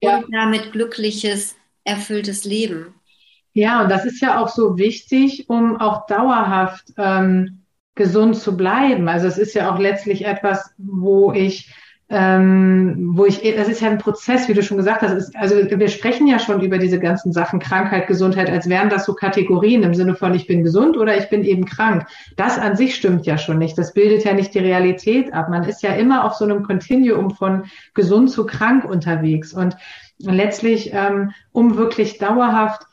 ja. 0.00 0.18
und 0.18 0.32
damit 0.32 0.70
glückliches 0.70 1.56
erfülltes 1.84 2.44
Leben. 2.44 2.94
Ja, 3.52 3.82
und 3.82 3.90
das 3.90 4.04
ist 4.04 4.20
ja 4.20 4.40
auch 4.40 4.48
so 4.48 4.78
wichtig, 4.78 5.48
um 5.48 5.76
auch 5.80 6.06
dauerhaft 6.06 6.92
ähm, 6.96 7.62
gesund 7.94 8.36
zu 8.36 8.56
bleiben. 8.56 9.08
Also 9.08 9.28
es 9.28 9.38
ist 9.38 9.54
ja 9.54 9.72
auch 9.72 9.78
letztlich 9.78 10.24
etwas, 10.24 10.74
wo 10.76 11.32
ich 11.32 11.72
ähm, 12.10 13.12
wo 13.14 13.24
ich, 13.24 13.40
das 13.56 13.68
ist 13.68 13.80
ja 13.80 13.88
ein 13.90 13.98
Prozess, 13.98 14.46
wie 14.46 14.54
du 14.54 14.62
schon 14.62 14.76
gesagt 14.76 15.00
hast. 15.00 15.12
Ist, 15.12 15.36
also 15.36 15.56
wir 15.56 15.88
sprechen 15.88 16.26
ja 16.26 16.38
schon 16.38 16.60
über 16.60 16.76
diese 16.76 16.98
ganzen 16.98 17.32
Sachen 17.32 17.60
Krankheit, 17.60 18.06
Gesundheit, 18.06 18.50
als 18.50 18.68
wären 18.68 18.90
das 18.90 19.06
so 19.06 19.14
Kategorien 19.14 19.82
im 19.82 19.94
Sinne 19.94 20.14
von 20.14 20.34
ich 20.34 20.46
bin 20.46 20.62
gesund 20.62 20.98
oder 20.98 21.16
ich 21.16 21.30
bin 21.30 21.44
eben 21.44 21.64
krank. 21.64 22.06
Das 22.36 22.58
an 22.58 22.76
sich 22.76 22.94
stimmt 22.94 23.24
ja 23.24 23.38
schon 23.38 23.58
nicht. 23.58 23.78
Das 23.78 23.94
bildet 23.94 24.24
ja 24.24 24.34
nicht 24.34 24.52
die 24.52 24.58
Realität 24.58 25.32
ab. 25.32 25.48
Man 25.48 25.64
ist 25.64 25.82
ja 25.82 25.94
immer 25.94 26.24
auf 26.24 26.34
so 26.34 26.44
einem 26.44 26.62
Kontinuum 26.62 27.30
von 27.30 27.64
gesund 27.94 28.30
zu 28.30 28.44
krank 28.44 28.84
unterwegs 28.84 29.54
und 29.54 29.74
letztlich, 30.18 30.90
ähm, 30.92 31.32
um 31.52 31.76
wirklich 31.76 32.18
dauerhaft 32.18 32.86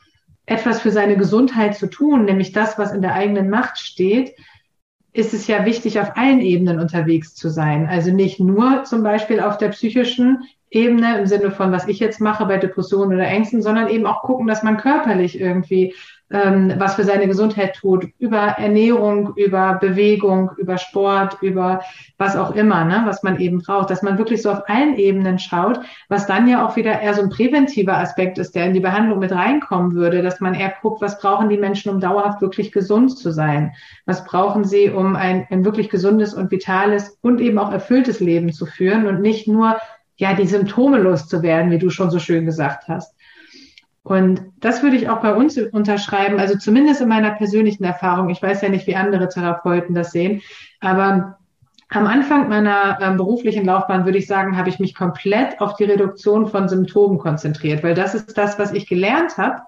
etwas 0.46 0.80
für 0.80 0.90
seine 0.90 1.16
Gesundheit 1.16 1.76
zu 1.76 1.88
tun, 1.88 2.24
nämlich 2.24 2.52
das, 2.52 2.78
was 2.78 2.92
in 2.92 3.02
der 3.02 3.14
eigenen 3.14 3.48
Macht 3.48 3.78
steht, 3.78 4.34
ist 5.12 5.34
es 5.34 5.46
ja 5.46 5.64
wichtig, 5.64 6.00
auf 6.00 6.16
allen 6.16 6.40
Ebenen 6.40 6.78
unterwegs 6.80 7.34
zu 7.34 7.50
sein. 7.50 7.86
Also 7.86 8.10
nicht 8.12 8.40
nur 8.40 8.84
zum 8.84 9.02
Beispiel 9.02 9.40
auf 9.40 9.58
der 9.58 9.68
psychischen 9.68 10.44
Ebene 10.70 11.18
im 11.18 11.26
Sinne 11.26 11.50
von, 11.50 11.70
was 11.70 11.86
ich 11.86 11.98
jetzt 11.98 12.20
mache 12.20 12.46
bei 12.46 12.56
Depressionen 12.56 13.14
oder 13.14 13.26
Ängsten, 13.26 13.60
sondern 13.60 13.88
eben 13.88 14.06
auch 14.06 14.22
gucken, 14.22 14.46
dass 14.46 14.62
man 14.62 14.78
körperlich 14.78 15.38
irgendwie 15.38 15.94
ähm, 16.32 16.72
was 16.78 16.94
für 16.94 17.04
seine 17.04 17.28
Gesundheit 17.28 17.76
tut, 17.76 18.08
über 18.18 18.38
Ernährung, 18.38 19.34
über 19.36 19.74
Bewegung, 19.74 20.50
über 20.56 20.78
Sport, 20.78 21.38
über 21.42 21.82
was 22.16 22.36
auch 22.36 22.54
immer, 22.54 22.84
ne, 22.84 23.02
was 23.04 23.22
man 23.22 23.38
eben 23.38 23.58
braucht, 23.58 23.90
dass 23.90 24.02
man 24.02 24.18
wirklich 24.18 24.42
so 24.42 24.50
auf 24.50 24.68
allen 24.68 24.96
Ebenen 24.96 25.38
schaut, 25.38 25.80
was 26.08 26.26
dann 26.26 26.48
ja 26.48 26.66
auch 26.66 26.76
wieder 26.76 27.00
eher 27.00 27.14
so 27.14 27.22
ein 27.22 27.28
präventiver 27.28 27.98
Aspekt 27.98 28.38
ist, 28.38 28.54
der 28.54 28.66
in 28.66 28.72
die 28.72 28.80
Behandlung 28.80 29.18
mit 29.18 29.32
reinkommen 29.32 29.94
würde, 29.94 30.22
dass 30.22 30.40
man 30.40 30.54
eher 30.54 30.72
guckt, 30.80 31.02
was 31.02 31.20
brauchen 31.20 31.50
die 31.50 31.58
Menschen, 31.58 31.92
um 31.92 32.00
dauerhaft 32.00 32.40
wirklich 32.40 32.72
gesund 32.72 33.16
zu 33.16 33.30
sein? 33.30 33.72
Was 34.06 34.24
brauchen 34.24 34.64
sie, 34.64 34.88
um 34.88 35.16
ein, 35.16 35.46
ein 35.50 35.64
wirklich 35.64 35.90
gesundes 35.90 36.32
und 36.32 36.50
vitales 36.50 37.18
und 37.20 37.40
eben 37.40 37.58
auch 37.58 37.70
erfülltes 37.70 38.20
Leben 38.20 38.52
zu 38.52 38.66
führen 38.66 39.06
und 39.06 39.20
nicht 39.20 39.48
nur 39.48 39.76
ja, 40.16 40.34
die 40.34 40.46
Symptome 40.46 40.98
loszuwerden, 40.98 41.70
wie 41.70 41.78
du 41.78 41.90
schon 41.90 42.10
so 42.10 42.18
schön 42.18 42.46
gesagt 42.46 42.88
hast. 42.88 43.14
Und 44.04 44.42
das 44.58 44.82
würde 44.82 44.96
ich 44.96 45.08
auch 45.08 45.20
bei 45.20 45.34
uns 45.34 45.56
unterschreiben, 45.56 46.40
also 46.40 46.58
zumindest 46.58 47.00
in 47.00 47.08
meiner 47.08 47.30
persönlichen 47.30 47.84
Erfahrung. 47.84 48.30
Ich 48.30 48.42
weiß 48.42 48.60
ja 48.62 48.68
nicht, 48.68 48.86
wie 48.86 48.96
andere 48.96 49.28
Therapeuten 49.28 49.94
das 49.94 50.10
sehen, 50.10 50.42
aber 50.80 51.38
am 51.94 52.06
Anfang 52.06 52.48
meiner 52.48 52.98
äh, 53.00 53.14
beruflichen 53.16 53.64
Laufbahn 53.64 54.04
würde 54.04 54.18
ich 54.18 54.26
sagen, 54.26 54.56
habe 54.56 54.70
ich 54.70 54.80
mich 54.80 54.94
komplett 54.94 55.60
auf 55.60 55.76
die 55.76 55.84
Reduktion 55.84 56.46
von 56.46 56.68
Symptomen 56.68 57.18
konzentriert, 57.18 57.82
weil 57.82 57.94
das 57.94 58.14
ist 58.14 58.36
das, 58.38 58.58
was 58.58 58.72
ich 58.72 58.88
gelernt 58.88 59.36
habe. 59.36 59.60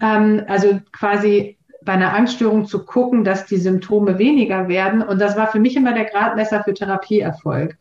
Ähm, 0.00 0.44
also 0.48 0.80
quasi 0.92 1.58
bei 1.82 1.92
einer 1.92 2.14
Angststörung 2.14 2.66
zu 2.66 2.84
gucken, 2.84 3.22
dass 3.22 3.46
die 3.46 3.58
Symptome 3.58 4.18
weniger 4.18 4.68
werden. 4.68 5.02
Und 5.02 5.20
das 5.20 5.36
war 5.36 5.46
für 5.48 5.60
mich 5.60 5.76
immer 5.76 5.92
der 5.92 6.06
Gradmesser 6.06 6.64
für 6.64 6.74
Therapieerfolg. 6.74 7.76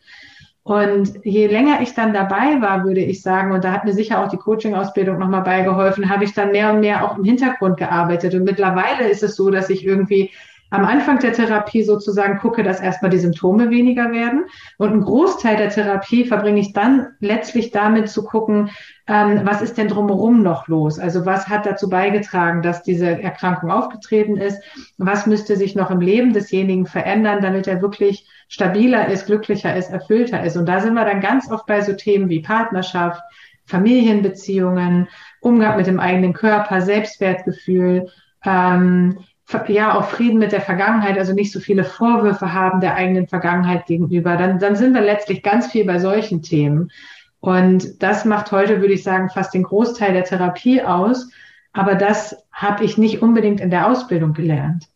Und 0.67 1.23
je 1.23 1.47
länger 1.47 1.79
ich 1.79 1.93
dann 1.93 2.13
dabei 2.13 2.59
war, 2.59 2.83
würde 2.83 2.99
ich 2.99 3.21
sagen, 3.21 3.53
und 3.53 3.63
da 3.63 3.71
hat 3.71 3.85
mir 3.85 3.93
sicher 3.93 4.21
auch 4.21 4.27
die 4.27 4.35
Coaching-Ausbildung 4.35 5.17
nochmal 5.17 5.43
beigeholfen, 5.43 6.09
habe 6.09 6.25
ich 6.25 6.33
dann 6.33 6.51
mehr 6.51 6.73
und 6.73 6.81
mehr 6.81 7.05
auch 7.05 7.17
im 7.17 7.23
Hintergrund 7.23 7.77
gearbeitet. 7.77 8.35
Und 8.35 8.43
mittlerweile 8.43 9.07
ist 9.07 9.23
es 9.23 9.37
so, 9.37 9.49
dass 9.49 9.69
ich 9.69 9.85
irgendwie 9.85 10.29
am 10.69 10.83
Anfang 10.83 11.19
der 11.19 11.31
Therapie 11.31 11.83
sozusagen 11.83 12.39
gucke, 12.39 12.63
dass 12.63 12.81
erstmal 12.81 13.11
die 13.11 13.17
Symptome 13.17 13.69
weniger 13.69 14.11
werden. 14.11 14.43
Und 14.77 14.91
ein 14.91 14.99
Großteil 14.99 15.55
der 15.55 15.69
Therapie 15.69 16.25
verbringe 16.25 16.59
ich 16.59 16.73
dann 16.73 17.07
letztlich 17.21 17.71
damit 17.71 18.09
zu 18.09 18.25
gucken, 18.25 18.69
ähm, 19.07 19.43
was 19.45 19.61
ist 19.61 19.77
denn 19.77 19.87
drumherum 19.87 20.43
noch 20.43 20.67
los? 20.67 20.99
Also 20.99 21.25
was 21.25 21.47
hat 21.47 21.65
dazu 21.65 21.89
beigetragen, 21.89 22.61
dass 22.61 22.83
diese 22.83 23.07
Erkrankung 23.21 23.71
aufgetreten 23.71 24.35
ist? 24.35 24.61
Was 24.97 25.27
müsste 25.27 25.55
sich 25.55 25.75
noch 25.75 25.91
im 25.91 26.01
Leben 26.01 26.33
desjenigen 26.33 26.87
verändern, 26.87 27.39
damit 27.41 27.67
er 27.67 27.81
wirklich 27.81 28.27
stabiler 28.47 29.07
ist, 29.09 29.25
glücklicher 29.25 29.75
ist, 29.75 29.91
erfüllter 29.91 30.43
ist? 30.43 30.57
Und 30.57 30.67
da 30.67 30.79
sind 30.79 30.93
wir 30.93 31.05
dann 31.05 31.21
ganz 31.21 31.51
oft 31.51 31.65
bei 31.65 31.81
so 31.81 31.93
Themen 31.93 32.29
wie 32.29 32.41
Partnerschaft, 32.41 33.21
Familienbeziehungen, 33.65 35.07
Umgang 35.41 35.77
mit 35.77 35.87
dem 35.87 35.99
eigenen 35.99 36.33
Körper, 36.33 36.81
Selbstwertgefühl, 36.81 38.09
ähm, 38.45 39.19
ja 39.67 39.97
auch 39.97 40.05
Frieden 40.05 40.39
mit 40.39 40.51
der 40.51 40.61
Vergangenheit, 40.61 41.17
also 41.17 41.33
nicht 41.33 41.51
so 41.51 41.59
viele 41.59 41.83
Vorwürfe 41.83 42.53
haben 42.53 42.81
der 42.81 42.95
eigenen 42.95 43.27
Vergangenheit 43.27 43.85
gegenüber, 43.85 44.35
dann, 44.35 44.59
dann 44.59 44.75
sind 44.75 44.93
wir 44.93 45.01
letztlich 45.01 45.41
ganz 45.43 45.67
viel 45.67 45.85
bei 45.85 45.99
solchen 45.99 46.41
Themen. 46.41 46.91
Und 47.39 48.01
das 48.03 48.25
macht 48.25 48.51
heute, 48.51 48.81
würde 48.81 48.93
ich 48.93 49.03
sagen, 49.03 49.29
fast 49.29 49.53
den 49.53 49.63
Großteil 49.63 50.13
der 50.13 50.23
Therapie 50.23 50.81
aus. 50.81 51.29
aber 51.71 51.95
das 51.95 52.35
habe 52.51 52.83
ich 52.83 52.97
nicht 52.97 53.21
unbedingt 53.21 53.61
in 53.61 53.69
der 53.69 53.87
Ausbildung 53.87 54.33
gelernt. 54.33 54.87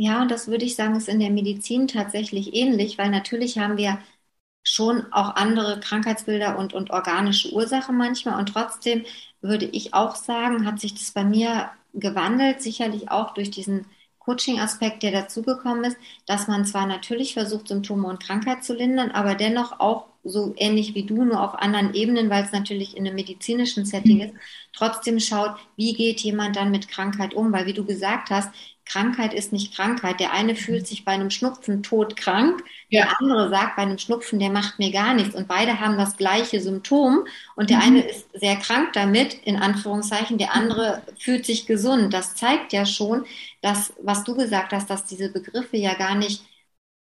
Ja, 0.00 0.22
und 0.22 0.30
das 0.30 0.46
würde 0.48 0.64
ich 0.64 0.76
sagen, 0.76 0.94
ist 0.96 1.08
in 1.08 1.18
der 1.20 1.30
Medizin 1.30 1.88
tatsächlich 1.88 2.54
ähnlich, 2.54 2.98
weil 2.98 3.10
natürlich 3.10 3.58
haben 3.58 3.76
wir 3.76 3.98
schon 4.64 5.12
auch 5.12 5.36
andere 5.36 5.80
Krankheitsbilder 5.80 6.58
und, 6.58 6.74
und 6.74 6.90
organische 6.90 7.52
Ursachen 7.52 7.96
manchmal. 7.96 8.38
Und 8.38 8.50
trotzdem 8.50 9.04
würde 9.40 9.66
ich 9.66 9.94
auch 9.94 10.14
sagen, 10.16 10.66
hat 10.66 10.80
sich 10.80 10.94
das 10.94 11.12
bei 11.12 11.24
mir 11.24 11.70
gewandelt, 11.94 12.62
sicherlich 12.62 13.10
auch 13.10 13.34
durch 13.34 13.50
diesen 13.50 13.86
Coaching-Aspekt, 14.20 15.02
der 15.02 15.12
dazugekommen 15.12 15.84
ist, 15.84 15.96
dass 16.26 16.48
man 16.48 16.64
zwar 16.66 16.86
natürlich 16.86 17.34
versucht, 17.34 17.68
Symptome 17.68 18.08
und 18.08 18.22
Krankheit 18.22 18.64
zu 18.64 18.74
lindern, 18.74 19.10
aber 19.12 19.34
dennoch 19.34 19.80
auch 19.80 20.06
so 20.24 20.54
ähnlich 20.58 20.94
wie 20.94 21.04
du, 21.06 21.24
nur 21.24 21.42
auf 21.42 21.54
anderen 21.56 21.94
Ebenen, 21.94 22.30
weil 22.30 22.44
es 22.44 22.52
natürlich 22.52 22.96
in 22.96 23.06
einem 23.06 23.16
medizinischen 23.16 23.86
Setting 23.86 24.20
ist, 24.20 24.34
trotzdem 24.72 25.18
schaut, 25.20 25.56
wie 25.76 25.94
geht 25.94 26.20
jemand 26.20 26.56
dann 26.56 26.70
mit 26.70 26.88
Krankheit 26.88 27.34
um, 27.34 27.52
weil 27.52 27.66
wie 27.66 27.72
du 27.74 27.84
gesagt 27.84 28.30
hast, 28.30 28.50
Krankheit 28.88 29.34
ist 29.34 29.52
nicht 29.52 29.74
Krankheit. 29.74 30.18
Der 30.18 30.32
eine 30.32 30.56
fühlt 30.56 30.86
sich 30.86 31.04
bei 31.04 31.12
einem 31.12 31.30
Schnupfen 31.30 31.82
todkrank, 31.82 32.62
ja. 32.88 33.04
der 33.04 33.20
andere 33.20 33.50
sagt 33.50 33.76
bei 33.76 33.82
einem 33.82 33.98
Schnupfen, 33.98 34.38
der 34.38 34.50
macht 34.50 34.78
mir 34.78 34.90
gar 34.90 35.14
nichts. 35.14 35.34
Und 35.34 35.46
beide 35.46 35.80
haben 35.80 35.96
das 35.96 36.16
gleiche 36.16 36.60
Symptom 36.60 37.26
und 37.54 37.70
der 37.70 37.78
mhm. 37.78 37.82
eine 37.82 38.08
ist 38.08 38.26
sehr 38.32 38.56
krank 38.56 38.92
damit, 38.94 39.34
in 39.44 39.56
Anführungszeichen, 39.56 40.38
der 40.38 40.54
andere 40.54 41.02
fühlt 41.18 41.46
sich 41.46 41.66
gesund. 41.66 42.12
Das 42.12 42.34
zeigt 42.34 42.72
ja 42.72 42.86
schon, 42.86 43.24
dass, 43.60 43.92
was 44.02 44.24
du 44.24 44.34
gesagt 44.34 44.72
hast, 44.72 44.88
dass 44.90 45.04
diese 45.04 45.30
Begriffe 45.30 45.76
ja 45.76 45.94
gar 45.94 46.14
nicht 46.14 46.44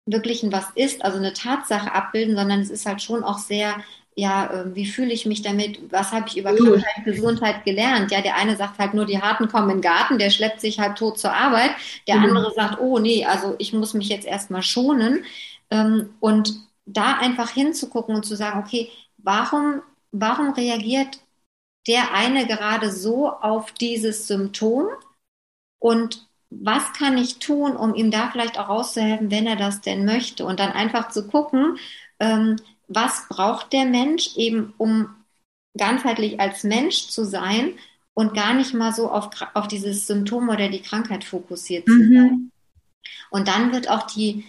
wirklich 0.05 0.43
ein 0.43 0.51
was 0.51 0.69
ist, 0.75 1.03
also 1.03 1.17
eine 1.17 1.33
Tatsache 1.33 1.91
abbilden, 1.93 2.35
sondern 2.35 2.61
es 2.61 2.69
ist 2.69 2.85
halt 2.85 3.01
schon 3.01 3.23
auch 3.23 3.39
sehr 3.39 3.75
ja, 4.17 4.47
äh, 4.51 4.75
wie 4.75 4.87
fühle 4.87 5.13
ich 5.13 5.27
mich 5.27 5.43
damit, 5.43 5.91
was 5.91 6.11
habe 6.11 6.27
ich 6.27 6.37
über 6.37 6.53
Krankheit, 6.55 7.05
Gesundheit 7.05 7.63
gelernt? 7.65 8.11
Ja, 8.11 8.21
der 8.21 8.35
eine 8.35 8.55
sagt 8.55 8.79
halt 8.79 8.95
nur, 8.95 9.05
die 9.05 9.21
Harten 9.21 9.47
kommen 9.47 9.69
in 9.69 9.77
den 9.77 9.81
Garten, 9.81 10.17
der 10.17 10.31
schleppt 10.31 10.59
sich 10.59 10.79
halt 10.79 10.97
tot 10.97 11.19
zur 11.19 11.31
Arbeit. 11.31 11.69
Der 12.07 12.17
mhm. 12.17 12.23
andere 12.23 12.51
sagt, 12.55 12.79
oh 12.79 12.97
nee, 12.97 13.25
also 13.25 13.53
ich 13.59 13.73
muss 13.73 13.93
mich 13.93 14.09
jetzt 14.09 14.25
erstmal 14.25 14.63
schonen. 14.63 15.23
Ähm, 15.69 16.15
und 16.19 16.55
da 16.87 17.17
einfach 17.17 17.51
hinzugucken 17.51 18.15
und 18.15 18.25
zu 18.25 18.35
sagen, 18.35 18.59
okay, 18.59 18.89
warum, 19.17 19.83
warum 20.11 20.51
reagiert 20.53 21.19
der 21.85 22.11
eine 22.13 22.47
gerade 22.47 22.91
so 22.91 23.29
auf 23.29 23.71
dieses 23.73 24.25
Symptom? 24.25 24.87
Und 25.77 26.27
was 26.49 26.91
kann 26.93 27.19
ich 27.19 27.37
tun, 27.37 27.75
um 27.75 27.93
ihm 27.93 28.09
da 28.09 28.31
vielleicht 28.31 28.57
auch 28.57 28.69
rauszuhelfen, 28.69 29.29
wenn 29.29 29.45
er 29.45 29.57
das 29.57 29.81
denn 29.81 30.05
möchte? 30.05 30.43
Und 30.43 30.59
dann 30.59 30.71
einfach 30.71 31.09
zu 31.09 31.27
gucken, 31.27 31.77
ähm, 32.19 32.55
was 32.87 33.27
braucht 33.29 33.73
der 33.73 33.85
Mensch 33.85 34.35
eben, 34.37 34.73
um 34.77 35.09
ganzheitlich 35.77 36.39
als 36.39 36.63
Mensch 36.63 37.07
zu 37.07 37.23
sein 37.25 37.73
und 38.13 38.33
gar 38.33 38.53
nicht 38.53 38.73
mal 38.73 38.93
so 38.93 39.11
auf, 39.11 39.29
auf 39.53 39.67
dieses 39.67 40.07
Symptom 40.07 40.49
oder 40.49 40.69
die 40.69 40.81
Krankheit 40.81 41.23
fokussiert 41.23 41.85
zu 41.85 41.93
mhm. 41.93 42.13
sein. 42.13 42.51
Und 43.29 43.47
dann 43.47 43.71
wird 43.71 43.89
auch 43.89 44.07
die, 44.07 44.45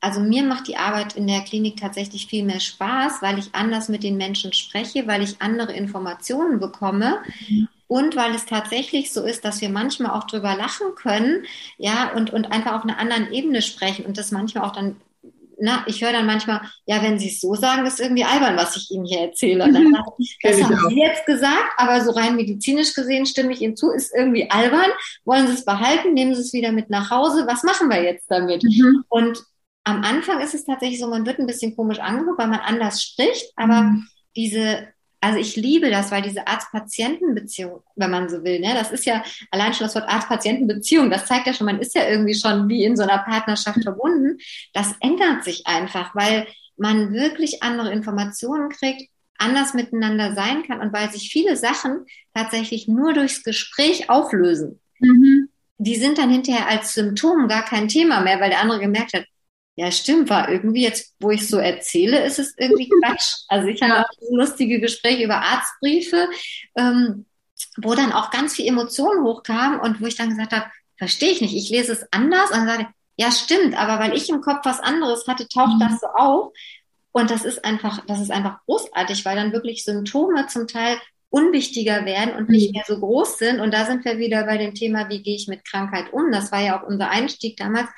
also 0.00 0.20
mir 0.20 0.42
macht 0.42 0.66
die 0.66 0.76
Arbeit 0.76 1.14
in 1.14 1.26
der 1.26 1.42
Klinik 1.42 1.76
tatsächlich 1.76 2.26
viel 2.26 2.44
mehr 2.44 2.60
Spaß, 2.60 3.22
weil 3.22 3.38
ich 3.38 3.54
anders 3.54 3.88
mit 3.88 4.02
den 4.02 4.16
Menschen 4.16 4.52
spreche, 4.52 5.06
weil 5.06 5.22
ich 5.22 5.40
andere 5.40 5.72
Informationen 5.72 6.58
bekomme. 6.58 7.18
Mhm. 7.48 7.68
Und 7.86 8.16
weil 8.16 8.34
es 8.34 8.46
tatsächlich 8.46 9.12
so 9.12 9.22
ist, 9.22 9.44
dass 9.44 9.60
wir 9.60 9.68
manchmal 9.68 10.12
auch 10.12 10.26
drüber 10.26 10.56
lachen 10.56 10.94
können, 10.96 11.44
ja, 11.76 12.10
und, 12.14 12.32
und 12.32 12.50
einfach 12.50 12.72
auf 12.72 12.84
einer 12.84 12.98
anderen 12.98 13.30
Ebene 13.32 13.60
sprechen 13.60 14.06
und 14.06 14.16
das 14.16 14.30
manchmal 14.30 14.64
auch 14.64 14.72
dann 14.72 14.96
na, 15.62 15.84
ich 15.86 16.02
höre 16.02 16.10
dann 16.10 16.26
manchmal, 16.26 16.60
ja, 16.86 17.00
wenn 17.02 17.20
Sie 17.20 17.28
es 17.28 17.40
so 17.40 17.54
sagen, 17.54 17.86
ist 17.86 18.00
irgendwie 18.00 18.24
albern, 18.24 18.56
was 18.56 18.76
ich 18.76 18.90
Ihnen 18.90 19.04
hier 19.04 19.20
erzähle. 19.20 19.68
Mhm. 19.68 19.72
Dann, 19.72 19.92
das 20.42 20.60
haben 20.60 20.88
Sie 20.88 20.96
jetzt 20.96 21.24
gesagt, 21.24 21.72
aber 21.76 22.04
so 22.04 22.10
rein 22.10 22.34
medizinisch 22.34 22.92
gesehen 22.94 23.26
stimme 23.26 23.52
ich 23.52 23.60
Ihnen 23.60 23.76
zu, 23.76 23.92
ist 23.92 24.12
irgendwie 24.12 24.50
albern. 24.50 24.90
Wollen 25.24 25.46
Sie 25.46 25.54
es 25.54 25.64
behalten? 25.64 26.14
Nehmen 26.14 26.34
Sie 26.34 26.40
es 26.40 26.52
wieder 26.52 26.72
mit 26.72 26.90
nach 26.90 27.10
Hause? 27.10 27.46
Was 27.46 27.62
machen 27.62 27.88
wir 27.90 28.02
jetzt 28.02 28.26
damit? 28.28 28.64
Mhm. 28.64 29.04
Und 29.08 29.40
am 29.84 30.02
Anfang 30.02 30.40
ist 30.40 30.54
es 30.54 30.64
tatsächlich 30.64 30.98
so, 30.98 31.06
man 31.06 31.26
wird 31.26 31.38
ein 31.38 31.46
bisschen 31.46 31.76
komisch 31.76 32.00
angeguckt, 32.00 32.40
weil 32.40 32.48
man 32.48 32.60
anders 32.60 33.00
spricht, 33.00 33.52
aber 33.54 33.82
mhm. 33.82 34.08
diese 34.34 34.88
also 35.22 35.38
ich 35.38 35.54
liebe 35.54 35.88
das, 35.88 36.10
weil 36.10 36.22
diese 36.22 36.48
Arzt-Patienten-Beziehung, 36.48 37.80
wenn 37.94 38.10
man 38.10 38.28
so 38.28 38.42
will, 38.42 38.58
ne, 38.58 38.74
das 38.74 38.90
ist 38.90 39.06
ja 39.06 39.22
allein 39.52 39.72
schon 39.72 39.86
das 39.86 39.94
Wort 39.94 40.08
Arzt-Patienten-Beziehung, 40.08 41.10
das 41.10 41.26
zeigt 41.26 41.46
ja 41.46 41.54
schon, 41.54 41.66
man 41.66 41.78
ist 41.78 41.94
ja 41.94 42.08
irgendwie 42.08 42.34
schon 42.34 42.68
wie 42.68 42.84
in 42.84 42.96
so 42.96 43.04
einer 43.04 43.18
Partnerschaft 43.18 43.84
verbunden. 43.84 44.38
Das 44.74 44.94
ändert 45.00 45.44
sich 45.44 45.64
einfach, 45.64 46.12
weil 46.16 46.48
man 46.76 47.12
wirklich 47.12 47.62
andere 47.62 47.92
Informationen 47.92 48.70
kriegt, 48.70 49.10
anders 49.38 49.74
miteinander 49.74 50.34
sein 50.34 50.64
kann 50.64 50.80
und 50.80 50.92
weil 50.92 51.10
sich 51.12 51.30
viele 51.30 51.56
Sachen 51.56 52.04
tatsächlich 52.34 52.88
nur 52.88 53.12
durchs 53.12 53.44
Gespräch 53.44 54.10
auflösen. 54.10 54.80
Mhm. 54.98 55.48
Die 55.78 55.96
sind 55.96 56.18
dann 56.18 56.30
hinterher 56.30 56.68
als 56.68 56.94
Symptom 56.94 57.46
gar 57.46 57.64
kein 57.64 57.86
Thema 57.86 58.22
mehr, 58.22 58.40
weil 58.40 58.50
der 58.50 58.60
andere 58.60 58.80
gemerkt 58.80 59.12
hat, 59.14 59.26
ja, 59.76 59.90
stimmt, 59.90 60.28
war 60.28 60.50
irgendwie 60.50 60.82
jetzt, 60.82 61.14
wo 61.20 61.30
ich 61.30 61.48
so 61.48 61.56
erzähle, 61.56 62.24
ist 62.24 62.38
es 62.38 62.54
irgendwie 62.58 62.88
Quatsch. 62.88 63.36
Also 63.48 63.68
ich 63.68 63.80
hatte 63.80 63.94
ja. 63.94 64.02
auch 64.02 64.30
lustige 64.30 64.80
Gespräche 64.80 65.24
über 65.24 65.40
Arztbriefe, 65.40 66.28
ähm, 66.76 67.26
wo 67.78 67.94
dann 67.94 68.12
auch 68.12 68.30
ganz 68.30 68.54
viel 68.54 68.66
Emotionen 68.66 69.24
hochkamen 69.24 69.80
und 69.80 70.00
wo 70.00 70.06
ich 70.06 70.16
dann 70.16 70.30
gesagt 70.30 70.52
habe, 70.52 70.66
verstehe 70.98 71.30
ich 71.30 71.40
nicht, 71.40 71.54
ich 71.54 71.70
lese 71.70 71.92
es 71.92 72.06
anders 72.10 72.50
und 72.50 72.58
dann 72.58 72.68
sage 72.68 72.86
ja, 73.16 73.30
stimmt, 73.30 73.76
aber 73.76 74.02
weil 74.02 74.16
ich 74.16 74.28
im 74.30 74.40
Kopf 74.40 74.64
was 74.64 74.80
anderes 74.80 75.26
hatte, 75.26 75.46
taucht 75.48 75.74
mhm. 75.74 75.80
das 75.80 76.00
so 76.00 76.06
auf. 76.06 76.52
Und 77.12 77.30
das 77.30 77.44
ist 77.44 77.64
einfach, 77.64 78.04
das 78.06 78.20
ist 78.20 78.30
einfach 78.30 78.64
großartig, 78.64 79.24
weil 79.24 79.36
dann 79.36 79.52
wirklich 79.52 79.84
Symptome 79.84 80.46
zum 80.46 80.66
Teil 80.66 80.96
unwichtiger 81.28 82.04
werden 82.04 82.34
und 82.34 82.48
nicht 82.48 82.68
mhm. 82.68 82.72
mehr 82.72 82.84
so 82.86 82.98
groß 82.98 83.38
sind. 83.38 83.60
Und 83.60 83.72
da 83.72 83.84
sind 83.84 84.04
wir 84.04 84.18
wieder 84.18 84.44
bei 84.44 84.56
dem 84.56 84.74
Thema, 84.74 85.08
wie 85.10 85.22
gehe 85.22 85.36
ich 85.36 85.46
mit 85.46 85.64
Krankheit 85.64 86.12
um? 86.12 86.32
Das 86.32 86.52
war 86.52 86.60
ja 86.60 86.80
auch 86.80 86.86
unser 86.86 87.10
Einstieg 87.10 87.56
damals, 87.58 87.88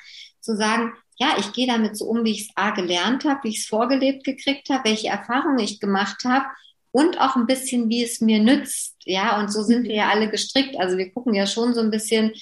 zu 0.41 0.55
sagen, 0.55 0.93
ja, 1.17 1.35
ich 1.39 1.53
gehe 1.53 1.67
damit 1.67 1.97
so 1.97 2.05
um, 2.05 2.25
wie 2.25 2.31
ich 2.31 2.41
es 2.41 2.49
A 2.55 2.71
gelernt 2.71 3.23
habe, 3.25 3.43
wie 3.43 3.49
ich 3.49 3.59
es 3.59 3.67
vorgelebt 3.67 4.23
gekriegt 4.23 4.69
habe, 4.69 4.89
welche 4.89 5.07
Erfahrungen 5.07 5.59
ich 5.59 5.79
gemacht 5.79 6.23
habe 6.25 6.45
und 6.91 7.19
auch 7.19 7.35
ein 7.35 7.47
bisschen, 7.47 7.89
wie 7.89 8.03
es 8.03 8.21
mir 8.21 8.39
nützt. 8.39 8.95
Ja, 9.05 9.39
und 9.39 9.51
so 9.51 9.63
sind 9.63 9.83
wir 9.83 9.95
ja 9.95 10.09
alle 10.09 10.29
gestrickt. 10.29 10.77
Also 10.77 10.97
wir 10.97 11.11
gucken 11.11 11.33
ja 11.33 11.45
schon 11.45 11.73
so 11.73 11.81
ein 11.81 11.91
bisschen, 11.91 12.33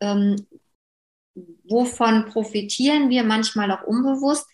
ähm, 0.00 0.36
wovon 1.64 2.26
profitieren 2.26 3.08
wir 3.08 3.24
manchmal 3.24 3.70
auch 3.72 3.82
unbewusst. 3.82 4.46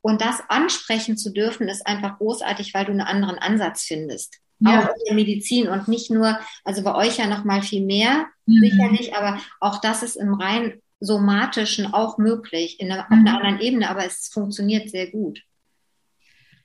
Und 0.00 0.20
das 0.20 0.42
ansprechen 0.48 1.16
zu 1.16 1.32
dürfen, 1.32 1.68
ist 1.68 1.86
einfach 1.86 2.18
großartig, 2.18 2.74
weil 2.74 2.84
du 2.84 2.90
einen 2.90 3.00
anderen 3.00 3.38
Ansatz 3.38 3.84
findest. 3.84 4.38
Ja. 4.60 4.80
Auch 4.80 4.88
in 4.88 5.04
der 5.06 5.14
Medizin 5.14 5.68
und 5.68 5.88
nicht 5.88 6.10
nur, 6.10 6.38
also 6.62 6.82
bei 6.82 6.94
euch 6.94 7.18
ja 7.18 7.26
noch 7.26 7.44
mal 7.44 7.62
viel 7.62 7.84
mehr, 7.84 8.26
mhm. 8.46 8.60
sicherlich, 8.60 9.14
aber 9.16 9.40
auch 9.60 9.80
das 9.80 10.02
ist 10.02 10.16
im 10.16 10.34
rein 10.34 10.80
somatischen 11.00 11.92
auch 11.92 12.18
möglich, 12.18 12.80
in 12.80 12.90
einer, 12.90 13.02
auf 13.02 13.10
einer 13.10 13.20
mhm. 13.20 13.36
anderen 13.36 13.60
Ebene, 13.60 13.90
aber 13.90 14.04
es 14.04 14.28
funktioniert 14.32 14.90
sehr 14.90 15.10
gut. 15.10 15.42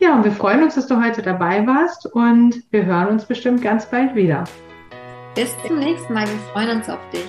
Ja, 0.01 0.15
und 0.15 0.23
wir 0.23 0.31
freuen 0.31 0.63
uns, 0.63 0.77
dass 0.77 0.87
du 0.87 1.03
heute 1.03 1.23
dabei 1.23 1.67
warst 1.67 2.07
und 2.07 2.63
wir 2.71 2.85
hören 2.85 3.09
uns 3.09 3.25
bestimmt 3.25 3.63
ganz 3.63 3.85
bald 3.87 4.15
wieder. 4.15 4.45
Bis 5.35 5.57
zum 5.67 5.79
nächsten 5.81 6.15
Mal. 6.15 6.27
Wir 6.29 6.39
freuen 6.53 6.79
uns 6.79 6.89
auf 6.89 7.01
dich. 7.11 7.27